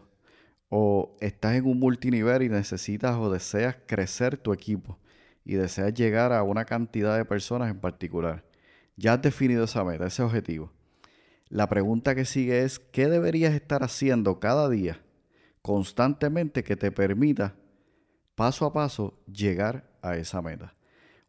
O 0.69 1.17
estás 1.19 1.55
en 1.55 1.65
un 1.65 1.77
multinivel 1.77 2.43
y 2.43 2.47
necesitas 2.47 3.17
o 3.17 3.29
deseas 3.29 3.75
crecer 3.87 4.37
tu 4.37 4.53
equipo 4.53 4.97
y 5.43 5.55
deseas 5.55 5.93
llegar 5.93 6.31
a 6.31 6.41
una 6.43 6.63
cantidad 6.63 7.17
de 7.17 7.25
personas 7.25 7.69
en 7.69 7.81
particular. 7.81 8.45
Ya 8.95 9.15
has 9.15 9.21
definido 9.21 9.65
esa 9.65 9.83
meta, 9.83 10.07
ese 10.07 10.23
objetivo. 10.23 10.71
La 11.51 11.67
pregunta 11.67 12.15
que 12.15 12.24
sigue 12.24 12.63
es, 12.63 12.79
¿qué 12.79 13.10
deberías 13.10 13.53
estar 13.53 13.84
haciendo 13.84 14.39
cada 14.39 14.70
día, 14.70 15.01
constantemente, 15.62 16.63
que 16.63 16.77
te 16.77 16.93
permita, 16.93 17.55
paso 18.36 18.65
a 18.65 18.72
paso, 18.72 19.22
llegar 19.27 19.91
a 20.01 20.15
esa 20.15 20.41
meta? 20.41 20.74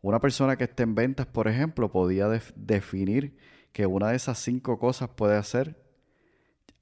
Una 0.00 0.21
persona 0.21 0.57
que 0.57 0.62
esté 0.62 0.85
en 0.85 0.95
ventas, 0.95 1.26
por 1.26 1.49
ejemplo, 1.49 1.91
podía 1.91 2.29
definir 2.55 3.37
que 3.73 3.85
una 3.85 4.11
de 4.11 4.17
esas 4.17 4.38
cinco 4.38 4.79
cosas 4.79 5.09
puede 5.09 5.37
hacer 5.37 5.83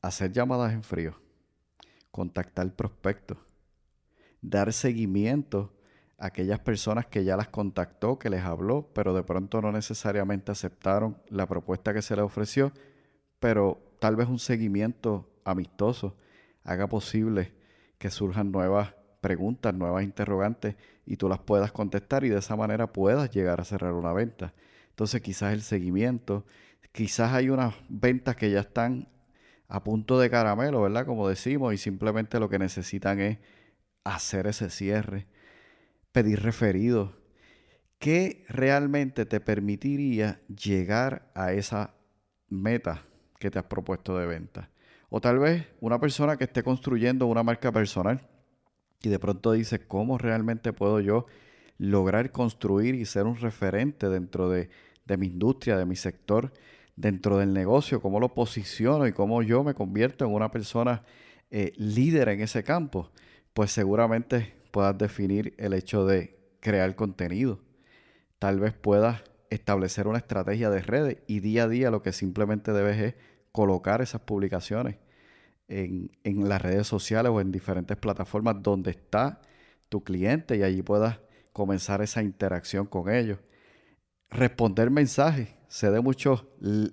hacer 0.02 0.32
llamadas 0.32 0.74
en 0.74 0.82
frío, 0.82 1.18
contactar 2.10 2.70
prospectos, 2.74 3.38
dar 4.42 4.70
seguimiento 4.74 5.72
a 6.18 6.26
aquellas 6.26 6.58
personas 6.58 7.06
que 7.06 7.24
ya 7.24 7.38
las 7.38 7.48
contactó, 7.48 8.18
que 8.18 8.28
les 8.28 8.44
habló, 8.44 8.90
pero 8.92 9.14
de 9.14 9.22
pronto 9.22 9.62
no 9.62 9.72
necesariamente 9.72 10.52
aceptaron 10.52 11.16
la 11.28 11.46
propuesta 11.46 11.94
que 11.94 12.02
se 12.02 12.16
les 12.16 12.24
ofreció, 12.24 12.72
pero 13.40 13.82
tal 13.98 14.16
vez 14.16 14.28
un 14.28 14.38
seguimiento 14.38 15.28
amistoso 15.44 16.16
haga 16.62 16.86
posible 16.86 17.52
que 17.98 18.10
surjan 18.10 18.52
nuevas 18.52 18.94
preguntas, 19.20 19.74
nuevas 19.74 20.04
interrogantes 20.04 20.76
y 21.04 21.16
tú 21.16 21.28
las 21.28 21.40
puedas 21.40 21.72
contestar 21.72 22.24
y 22.24 22.28
de 22.28 22.38
esa 22.38 22.56
manera 22.56 22.92
puedas 22.92 23.30
llegar 23.30 23.60
a 23.60 23.64
cerrar 23.64 23.94
una 23.94 24.12
venta. 24.12 24.54
Entonces 24.90 25.20
quizás 25.20 25.52
el 25.52 25.62
seguimiento, 25.62 26.46
quizás 26.92 27.32
hay 27.32 27.50
unas 27.50 27.74
ventas 27.88 28.36
que 28.36 28.50
ya 28.50 28.60
están 28.60 29.08
a 29.68 29.82
punto 29.82 30.18
de 30.18 30.30
caramelo, 30.30 30.82
¿verdad? 30.82 31.06
Como 31.06 31.28
decimos, 31.28 31.72
y 31.74 31.78
simplemente 31.78 32.40
lo 32.40 32.48
que 32.48 32.58
necesitan 32.58 33.20
es 33.20 33.38
hacer 34.04 34.46
ese 34.46 34.68
cierre, 34.70 35.26
pedir 36.12 36.42
referidos. 36.42 37.12
¿Qué 37.98 38.44
realmente 38.48 39.26
te 39.26 39.40
permitiría 39.40 40.40
llegar 40.48 41.30
a 41.34 41.52
esa 41.52 41.94
meta 42.48 43.04
que 43.40 43.50
te 43.50 43.58
has 43.58 43.64
propuesto 43.64 44.16
de 44.16 44.26
venta? 44.26 44.70
O 45.08 45.20
tal 45.20 45.40
vez 45.40 45.66
una 45.80 45.98
persona 45.98 46.36
que 46.36 46.44
esté 46.44 46.62
construyendo 46.62 47.26
una 47.26 47.42
marca 47.42 47.72
personal 47.72 48.20
y 49.02 49.08
de 49.08 49.18
pronto 49.18 49.52
dice, 49.52 49.80
¿cómo 49.86 50.18
realmente 50.18 50.72
puedo 50.72 51.00
yo 51.00 51.26
lograr 51.78 52.30
construir 52.30 52.94
y 52.94 53.06
ser 53.06 53.24
un 53.24 53.36
referente 53.36 54.08
dentro 54.08 54.48
de, 54.50 54.68
mi 55.18 55.26
industria, 55.26 55.76
de 55.76 55.86
mi 55.86 55.96
sector, 55.96 56.52
dentro 56.94 57.38
del 57.38 57.52
negocio? 57.52 58.00
¿Cómo 58.00 58.20
lo 58.20 58.34
posiciono 58.34 59.06
y 59.08 59.12
cómo 59.12 59.42
yo 59.42 59.64
me 59.64 59.74
convierto 59.74 60.24
en 60.24 60.32
una 60.32 60.50
persona 60.52 61.02
eh, 61.50 61.72
líder 61.76 62.28
en 62.28 62.42
ese 62.42 62.62
campo? 62.62 63.10
Pues 63.54 63.72
seguramente 63.72 64.54
puedas 64.70 64.96
definir 64.96 65.54
el 65.56 65.72
hecho 65.72 66.06
de 66.06 66.38
crear 66.60 66.94
contenido. 66.94 67.58
Tal 68.38 68.60
vez 68.60 68.74
puedas 68.74 69.22
establecer 69.50 70.06
una 70.06 70.18
estrategia 70.18 70.70
de 70.70 70.80
redes 70.80 71.18
y 71.26 71.40
día 71.40 71.64
a 71.64 71.68
día 71.68 71.90
lo 71.90 72.02
que 72.02 72.12
simplemente 72.12 72.72
debes 72.72 72.98
es 73.00 73.14
colocar 73.52 74.00
esas 74.00 74.22
publicaciones 74.22 74.96
en, 75.70 76.48
las 76.48 76.60
redes 76.60 76.86
sociales 76.86 77.30
o 77.32 77.40
en 77.40 77.52
diferentes 77.52 77.96
plataformas 77.96 78.56
donde 78.62 78.90
está 78.90 79.40
tu 79.88 80.02
cliente 80.02 80.56
y 80.56 80.62
allí 80.62 80.82
puedas 80.82 81.20
comenzar 81.52 82.02
esa 82.02 82.22
interacción 82.22 82.86
con 82.86 83.12
ellos. 83.12 83.38
Responder 84.30 84.90
mensajes. 84.90 85.48
Se 85.68 85.90
de 85.90 86.00
muchos 86.00 86.46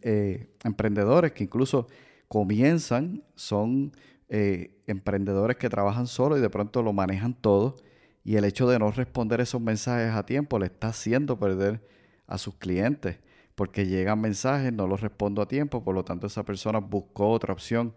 eh, 0.03 0.49
emprendedores 0.63 1.31
que 1.31 1.43
incluso 1.43 1.87
comienzan, 2.27 3.23
son 3.35 3.91
eh, 4.29 4.81
emprendedores 4.85 5.57
que 5.57 5.69
trabajan 5.69 6.05
solo 6.05 6.37
y 6.37 6.41
de 6.41 6.49
pronto 6.49 6.83
lo 6.83 6.93
manejan 6.93 7.33
todo. 7.33 7.75
Y 8.23 8.35
el 8.35 8.45
hecho 8.45 8.67
de 8.67 8.77
no 8.77 8.91
responder 8.91 9.41
esos 9.41 9.61
mensajes 9.61 10.13
a 10.13 10.25
tiempo 10.25 10.59
le 10.59 10.67
está 10.67 10.89
haciendo 10.89 11.39
perder 11.39 11.81
a 12.27 12.37
sus 12.37 12.55
clientes. 12.55 13.19
Porque 13.55 13.87
llegan 13.87 14.21
mensajes, 14.21 14.71
no 14.71 14.85
los 14.85 15.01
respondo 15.01 15.41
a 15.41 15.47
tiempo, 15.47 15.83
por 15.83 15.95
lo 15.95 16.05
tanto 16.05 16.27
esa 16.27 16.43
persona 16.43 16.79
buscó 16.79 17.29
otra 17.29 17.53
opción 17.53 17.95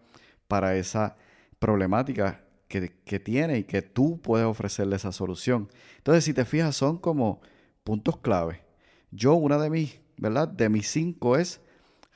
para 0.49 0.75
esa 0.77 1.17
problemática 1.59 2.43
que, 2.67 3.21
tiene 3.21 3.59
y 3.59 3.65
que 3.65 3.83
tú 3.83 4.21
puedes 4.23 4.47
ofrecerle 4.47 4.97
esa 4.97 5.13
solución. 5.13 5.69
Entonces, 5.99 6.25
si 6.25 6.33
te 6.33 6.45
fijas, 6.45 6.77
son 6.77 6.99
como 6.99 7.41
puntos 7.85 8.19
clave. 8.19 8.63
Yo, 9.11 9.35
una 9.35 9.59
de 9.59 9.71
mis, 9.71 10.01
¿verdad? 10.17 10.49
De 10.49 10.69
mis 10.69 10.89
cinco 10.89 11.37
es 11.37 11.61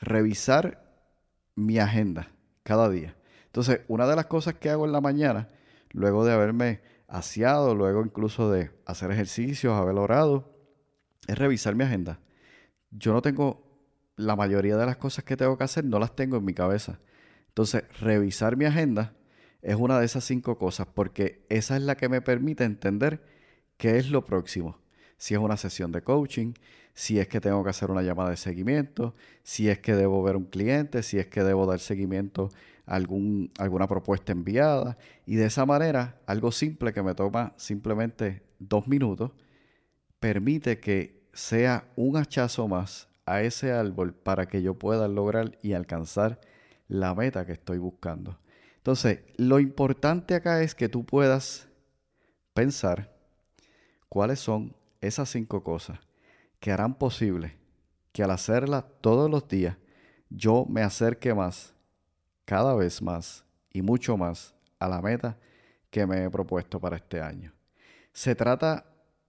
revisar 0.00 0.84
mi 1.56 1.78
agenda 1.78 2.30
cada 2.62 2.88
día. 2.88 3.16
Entonces, 3.46 3.80
una 3.88 4.06
de 4.06 4.16
las 4.16 4.26
cosas 4.26 4.54
que 4.54 4.70
hago 4.70 4.86
en 4.86 4.92
la 4.92 5.00
mañana, 5.00 5.50
luego 5.90 6.24
de 6.24 6.32
haberme 6.32 6.82
aseado, 7.08 7.74
luego 7.74 8.04
incluso 8.04 8.50
de 8.50 8.70
hacer 8.86 9.10
ejercicios, 9.10 9.74
haber 9.74 9.96
orado, 9.96 10.53
es 11.26 11.38
revisar 11.38 11.74
mi 11.74 11.84
agenda. 11.84 12.20
Yo 12.90 13.12
no 13.12 13.22
tengo 13.22 13.64
la 14.16 14.36
mayoría 14.36 14.76
de 14.76 14.86
las 14.86 14.96
cosas 14.96 15.24
que 15.24 15.36
tengo 15.36 15.58
que 15.58 15.64
hacer, 15.64 15.84
no 15.84 15.98
las 15.98 16.14
tengo 16.14 16.36
en 16.36 16.44
mi 16.44 16.54
cabeza. 16.54 17.00
Entonces, 17.48 17.84
revisar 18.00 18.56
mi 18.56 18.64
agenda 18.64 19.14
es 19.62 19.76
una 19.76 19.98
de 19.98 20.06
esas 20.06 20.24
cinco 20.24 20.58
cosas 20.58 20.86
porque 20.92 21.44
esa 21.48 21.76
es 21.76 21.82
la 21.82 21.96
que 21.96 22.08
me 22.08 22.20
permite 22.20 22.64
entender 22.64 23.22
qué 23.76 23.96
es 23.96 24.10
lo 24.10 24.24
próximo. 24.24 24.78
Si 25.16 25.34
es 25.34 25.40
una 25.40 25.56
sesión 25.56 25.90
de 25.92 26.02
coaching, 26.02 26.52
si 26.92 27.18
es 27.18 27.28
que 27.28 27.40
tengo 27.40 27.62
que 27.64 27.70
hacer 27.70 27.90
una 27.90 28.02
llamada 28.02 28.30
de 28.30 28.36
seguimiento, 28.36 29.14
si 29.42 29.68
es 29.68 29.78
que 29.80 29.94
debo 29.94 30.22
ver 30.22 30.36
un 30.36 30.44
cliente, 30.44 31.02
si 31.02 31.18
es 31.18 31.26
que 31.26 31.42
debo 31.42 31.66
dar 31.66 31.80
seguimiento 31.80 32.50
a 32.86 32.94
algún, 32.94 33.50
alguna 33.58 33.88
propuesta 33.88 34.32
enviada. 34.32 34.96
Y 35.26 35.36
de 35.36 35.46
esa 35.46 35.66
manera, 35.66 36.20
algo 36.26 36.52
simple 36.52 36.92
que 36.92 37.02
me 37.02 37.14
toma 37.14 37.54
simplemente 37.56 38.42
dos 38.58 38.86
minutos, 38.86 39.32
permite 40.20 40.80
que 40.80 41.28
sea 41.32 41.88
un 41.96 42.16
hachazo 42.16 42.68
más 42.68 43.08
a 43.26 43.42
ese 43.42 43.72
árbol 43.72 44.14
para 44.14 44.46
que 44.46 44.62
yo 44.62 44.74
pueda 44.74 45.08
lograr 45.08 45.58
y 45.62 45.72
alcanzar 45.72 46.40
la 46.88 47.14
meta 47.14 47.46
que 47.46 47.52
estoy 47.52 47.78
buscando. 47.78 48.38
Entonces, 48.76 49.20
lo 49.36 49.60
importante 49.60 50.34
acá 50.34 50.62
es 50.62 50.74
que 50.74 50.88
tú 50.88 51.04
puedas 51.04 51.68
pensar 52.52 53.12
cuáles 54.08 54.40
son 54.40 54.76
esas 55.00 55.30
cinco 55.30 55.64
cosas 55.64 55.98
que 56.60 56.70
harán 56.70 56.94
posible 56.94 57.56
que 58.12 58.22
al 58.22 58.30
hacerlas 58.30 58.84
todos 59.00 59.30
los 59.30 59.48
días 59.48 59.76
yo 60.30 60.66
me 60.68 60.82
acerque 60.82 61.34
más, 61.34 61.74
cada 62.44 62.74
vez 62.74 63.02
más 63.02 63.44
y 63.70 63.82
mucho 63.82 64.16
más 64.16 64.54
a 64.78 64.88
la 64.88 65.02
meta 65.02 65.36
que 65.90 66.06
me 66.06 66.24
he 66.24 66.30
propuesto 66.30 66.80
para 66.80 66.96
este 66.96 67.20
año. 67.20 67.52
Se 68.12 68.34
trata 68.34 68.86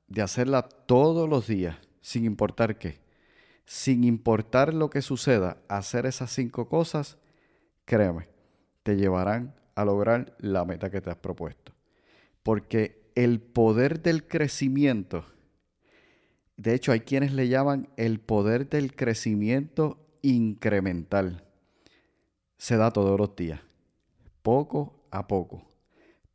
de 0.07 0.21
hacerla 0.21 0.63
todos 0.63 1.29
los 1.29 1.47
días, 1.47 1.77
sin 2.01 2.25
importar 2.25 2.77
qué. 2.77 2.99
Sin 3.65 4.03
importar 4.03 4.73
lo 4.73 4.89
que 4.89 5.01
suceda, 5.01 5.57
hacer 5.67 6.05
esas 6.05 6.31
cinco 6.31 6.69
cosas 6.69 7.17
créeme, 7.85 8.27
te 8.83 8.97
llevarán 8.97 9.55
a 9.75 9.85
lograr 9.85 10.35
la 10.39 10.65
meta 10.65 10.89
que 10.89 11.01
te 11.01 11.11
has 11.11 11.17
propuesto. 11.17 11.73
Porque 12.43 13.09
el 13.15 13.39
poder 13.39 14.01
del 14.01 14.27
crecimiento, 14.27 15.25
de 16.57 16.73
hecho 16.73 16.91
hay 16.91 17.01
quienes 17.01 17.33
le 17.33 17.47
llaman 17.47 17.89
el 17.95 18.19
poder 18.19 18.69
del 18.69 18.95
crecimiento 18.95 19.99
incremental, 20.21 21.43
se 22.57 22.77
da 22.77 22.91
todos 22.91 23.19
los 23.19 23.35
días, 23.35 23.61
poco 24.41 25.07
a 25.11 25.27
poco, 25.27 25.71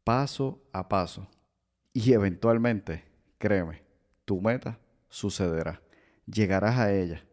paso 0.04 0.62
a 0.72 0.88
paso. 0.88 1.28
Y 1.92 2.12
eventualmente, 2.12 3.04
créeme, 3.40 3.82
tu 4.24 4.40
meta 4.40 4.78
sucederá. 5.08 5.82
Llegarás 6.26 6.78
a 6.78 6.92
ella 6.92 7.24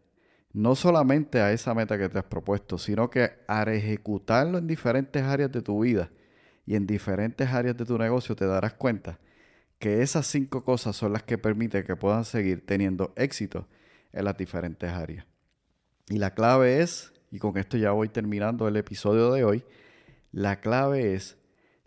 no 0.52 0.74
solamente 0.74 1.40
a 1.40 1.52
esa 1.52 1.74
meta 1.74 1.98
que 1.98 2.08
te 2.08 2.18
has 2.18 2.24
propuesto, 2.24 2.78
sino 2.78 3.10
que 3.10 3.30
a 3.46 3.62
ejecutarlo 3.62 4.58
en 4.58 4.66
diferentes 4.66 5.22
áreas 5.22 5.52
de 5.52 5.62
tu 5.62 5.80
vida 5.80 6.10
y 6.66 6.74
en 6.74 6.86
diferentes 6.86 7.48
áreas 7.48 7.76
de 7.76 7.84
tu 7.84 7.98
negocio 7.98 8.34
te 8.34 8.46
darás 8.46 8.74
cuenta 8.74 9.20
que 9.78 10.02
esas 10.02 10.26
cinco 10.26 10.64
cosas 10.64 10.96
son 10.96 11.12
las 11.12 11.22
que 11.22 11.38
permiten 11.38 11.84
que 11.84 11.94
puedan 11.94 12.24
seguir 12.24 12.66
teniendo 12.66 13.12
éxito 13.14 13.68
en 14.12 14.24
las 14.24 14.36
diferentes 14.36 14.90
áreas. 14.90 15.26
Y 16.08 16.18
la 16.18 16.34
clave 16.34 16.80
es, 16.80 17.12
y 17.30 17.38
con 17.38 17.56
esto 17.56 17.76
ya 17.76 17.92
voy 17.92 18.08
terminando 18.08 18.66
el 18.66 18.76
episodio 18.76 19.32
de 19.32 19.44
hoy, 19.44 19.64
la 20.32 20.60
clave 20.60 21.14
es 21.14 21.36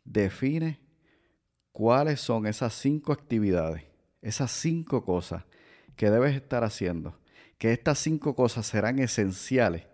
define 0.06 0.80
cuáles 1.74 2.22
son 2.22 2.48
esas 2.48 2.74
cinco 2.74 3.12
actividades, 3.12 3.84
esas 4.22 4.52
cinco 4.52 5.04
cosas 5.04 5.46
que 5.96 6.10
debes 6.10 6.36
estar 6.36 6.64
haciendo, 6.64 7.20
que 7.58 7.74
estas 7.74 8.00
cinco 8.00 8.36
cosas 8.36 8.66
serán 8.66 9.00
esenciales 9.00 9.88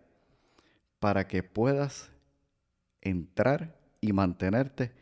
para 0.99 1.27
que 1.27 1.43
puedas 1.43 2.11
entrar 3.01 3.79
y 4.01 4.13
mantenerte 4.13 4.93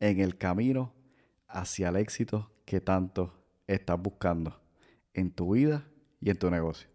en 0.00 0.20
el 0.20 0.36
camino 0.36 0.92
hacia 1.48 1.88
el 1.88 1.96
éxito 1.96 2.50
que 2.64 2.80
tanto 2.80 3.32
estás 3.66 4.00
buscando 4.00 4.60
en 5.12 5.30
tu 5.30 5.54
vida 5.54 5.86
y 6.20 6.30
en 6.30 6.38
tu 6.38 6.50
negocio. 6.50 6.88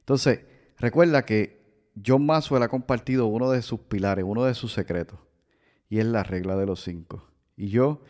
Entonces, 0.00 0.40
recuerda 0.78 1.24
que 1.24 1.62
John 2.04 2.24
Maxwell 2.24 2.62
ha 2.62 2.68
compartido 2.68 3.26
uno 3.26 3.50
de 3.50 3.62
sus 3.62 3.80
pilares, 3.80 4.24
uno 4.26 4.44
de 4.44 4.54
sus 4.54 4.72
secretos, 4.72 5.18
y 5.88 5.98
es 5.98 6.06
la 6.06 6.22
regla 6.22 6.56
de 6.56 6.66
los 6.66 6.82
cinco. 6.82 7.28
Y 7.56 7.68
yo 7.68 8.02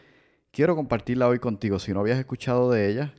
quiero 0.53 0.77
compartirla 0.77 1.27
hoy 1.27 1.41
contigo. 1.41 1.79
Si 1.79 1.93
no 1.93 2.01
habías 2.01 2.19
escuchado 2.19 2.71
de 2.71 2.89
ella, 2.89 3.15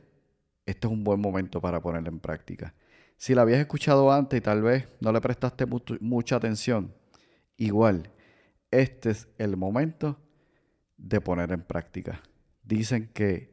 este 0.64 0.86
es 0.86 0.92
un 0.92 1.04
buen 1.04 1.20
momento 1.20 1.60
para 1.60 1.82
ponerla 1.82 2.08
en 2.08 2.20
práctica. 2.20 2.74
Si 3.18 3.34
la 3.34 3.42
habías 3.42 3.60
escuchado 3.60 4.10
antes 4.10 4.38
y 4.38 4.40
tal 4.40 4.62
vez 4.62 4.88
no 5.00 5.12
le 5.12 5.20
prestaste 5.20 5.66
mucha 6.00 6.36
atención, 6.36 6.94
igual, 7.56 8.10
este 8.70 9.10
es 9.10 9.28
el 9.38 9.56
momento 9.56 10.18
de 10.96 11.20
poner 11.20 11.52
en 11.52 11.62
práctica. 11.62 12.22
Dicen 12.62 13.10
que 13.12 13.52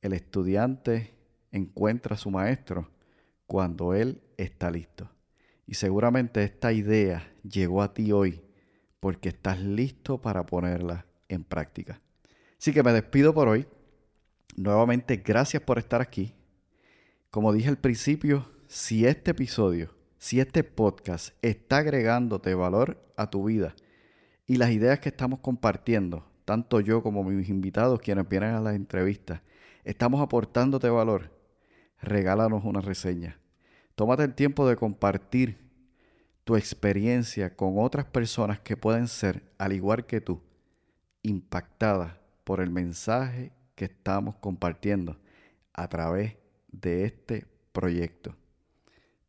el 0.00 0.12
estudiante 0.12 1.14
encuentra 1.52 2.14
a 2.14 2.18
su 2.18 2.30
maestro 2.30 2.90
cuando 3.46 3.94
él 3.94 4.22
está 4.36 4.70
listo. 4.70 5.10
Y 5.66 5.74
seguramente 5.74 6.42
esta 6.42 6.72
idea 6.72 7.30
llegó 7.42 7.82
a 7.82 7.92
ti 7.92 8.10
hoy 8.12 8.42
porque 9.00 9.28
estás 9.28 9.60
listo 9.60 10.20
para 10.20 10.46
ponerla 10.46 11.06
en 11.28 11.44
práctica. 11.44 12.00
Así 12.58 12.72
que 12.72 12.82
me 12.82 12.92
despido 12.92 13.32
por 13.32 13.46
hoy. 13.48 13.66
Nuevamente, 14.56 15.16
gracias 15.16 15.62
por 15.62 15.78
estar 15.78 16.00
aquí. 16.00 16.34
Como 17.30 17.52
dije 17.52 17.68
al 17.68 17.78
principio, 17.78 18.50
si 18.66 19.06
este 19.06 19.30
episodio, 19.30 19.94
si 20.18 20.40
este 20.40 20.64
podcast 20.64 21.36
está 21.40 21.78
agregándote 21.78 22.54
valor 22.54 23.00
a 23.16 23.30
tu 23.30 23.44
vida 23.44 23.76
y 24.44 24.56
las 24.56 24.70
ideas 24.70 24.98
que 24.98 25.10
estamos 25.10 25.38
compartiendo, 25.38 26.26
tanto 26.44 26.80
yo 26.80 27.00
como 27.02 27.22
mis 27.22 27.48
invitados, 27.48 28.00
quienes 28.00 28.28
vienen 28.28 28.54
a 28.54 28.60
las 28.60 28.74
entrevistas, 28.74 29.40
estamos 29.84 30.20
aportándote 30.20 30.88
valor, 30.88 31.30
regálanos 32.02 32.64
una 32.64 32.80
reseña. 32.80 33.38
Tómate 33.94 34.24
el 34.24 34.34
tiempo 34.34 34.68
de 34.68 34.74
compartir 34.74 35.58
tu 36.42 36.56
experiencia 36.56 37.54
con 37.54 37.74
otras 37.78 38.06
personas 38.06 38.58
que 38.58 38.76
pueden 38.76 39.06
ser, 39.06 39.44
al 39.58 39.72
igual 39.72 40.06
que 40.06 40.20
tú, 40.20 40.42
impactadas 41.22 42.17
por 42.48 42.62
el 42.62 42.70
mensaje 42.70 43.52
que 43.74 43.84
estamos 43.84 44.36
compartiendo 44.36 45.18
a 45.74 45.86
través 45.86 46.38
de 46.72 47.04
este 47.04 47.44
proyecto, 47.72 48.36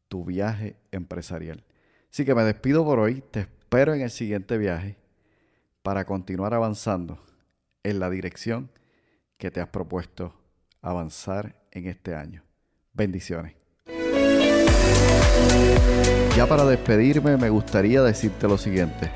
tu 0.08 0.23
viaje 0.23 0.77
empresarial. 0.93 1.65
Así 2.10 2.23
que 2.23 2.34
me 2.34 2.43
despido 2.43 2.86
por 2.86 2.97
hoy, 2.97 3.21
te 3.29 3.41
espero 3.41 3.93
en 3.93 4.03
el 4.03 4.10
siguiente 4.10 4.58
viaje 4.58 4.95
para 5.84 6.05
continuar 6.05 6.53
avanzando 6.53 7.19
en 7.84 7.99
la 7.99 8.10
dirección 8.10 8.71
que 9.38 9.51
te 9.51 9.60
has 9.60 9.67
propuesto 9.67 10.34
avanzar 10.82 11.62
en 11.71 11.88
este 11.88 12.15
año. 12.15 12.41
Bendiciones. 12.93 13.53
Ya 16.38 16.47
para 16.47 16.63
despedirme 16.63 17.36
me 17.36 17.49
gustaría 17.49 18.01
decirte 18.01 18.47
lo 18.47 18.58
siguiente. 18.58 19.12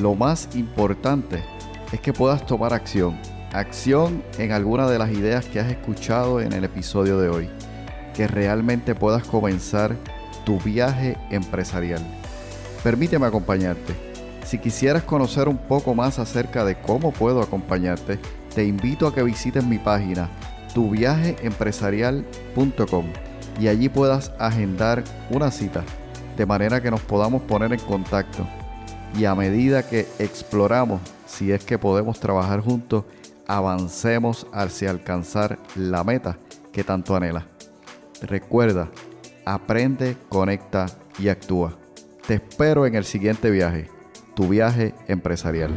Lo 0.00 0.16
más 0.16 0.56
importante 0.56 1.44
es 1.92 2.00
que 2.00 2.12
puedas 2.12 2.46
tomar 2.46 2.72
acción. 2.72 3.16
Acción 3.52 4.22
en 4.38 4.52
alguna 4.52 4.88
de 4.88 4.98
las 4.98 5.10
ideas 5.10 5.46
que 5.46 5.60
has 5.60 5.70
escuchado 5.70 6.40
en 6.40 6.52
el 6.52 6.64
episodio 6.64 7.18
de 7.18 7.28
hoy. 7.28 7.50
Que 8.14 8.26
realmente 8.26 8.94
puedas 8.94 9.24
comenzar 9.24 9.96
tu 10.44 10.58
viaje 10.60 11.16
empresarial. 11.30 12.02
Permíteme 12.82 13.26
acompañarte. 13.26 13.94
Si 14.44 14.58
quisieras 14.58 15.02
conocer 15.02 15.48
un 15.48 15.58
poco 15.58 15.94
más 15.94 16.18
acerca 16.18 16.64
de 16.64 16.80
cómo 16.80 17.12
puedo 17.12 17.42
acompañarte, 17.42 18.18
te 18.54 18.64
invito 18.64 19.06
a 19.06 19.14
que 19.14 19.22
visites 19.22 19.64
mi 19.64 19.78
página 19.78 20.28
tuviajeempresarial.com 20.74 23.06
y 23.60 23.68
allí 23.68 23.88
puedas 23.88 24.32
agendar 24.38 25.04
una 25.30 25.50
cita 25.50 25.84
de 26.36 26.46
manera 26.46 26.80
que 26.80 26.90
nos 26.90 27.00
podamos 27.00 27.42
poner 27.42 27.72
en 27.72 27.80
contacto 27.80 28.46
y 29.18 29.24
a 29.24 29.34
medida 29.34 29.88
que 29.88 30.06
exploramos 30.18 31.00
si 31.30 31.52
es 31.52 31.64
que 31.64 31.78
podemos 31.78 32.18
trabajar 32.18 32.60
juntos, 32.60 33.04
avancemos 33.46 34.46
hacia 34.52 34.90
alcanzar 34.90 35.58
la 35.76 36.02
meta 36.02 36.38
que 36.72 36.82
tanto 36.82 37.14
anhela. 37.14 37.46
Recuerda, 38.20 38.90
aprende, 39.44 40.16
conecta 40.28 40.86
y 41.18 41.28
actúa. 41.28 41.78
Te 42.26 42.34
espero 42.34 42.84
en 42.84 42.96
el 42.96 43.04
siguiente 43.04 43.50
viaje, 43.50 43.88
tu 44.34 44.48
viaje 44.48 44.92
empresarial. 45.06 45.70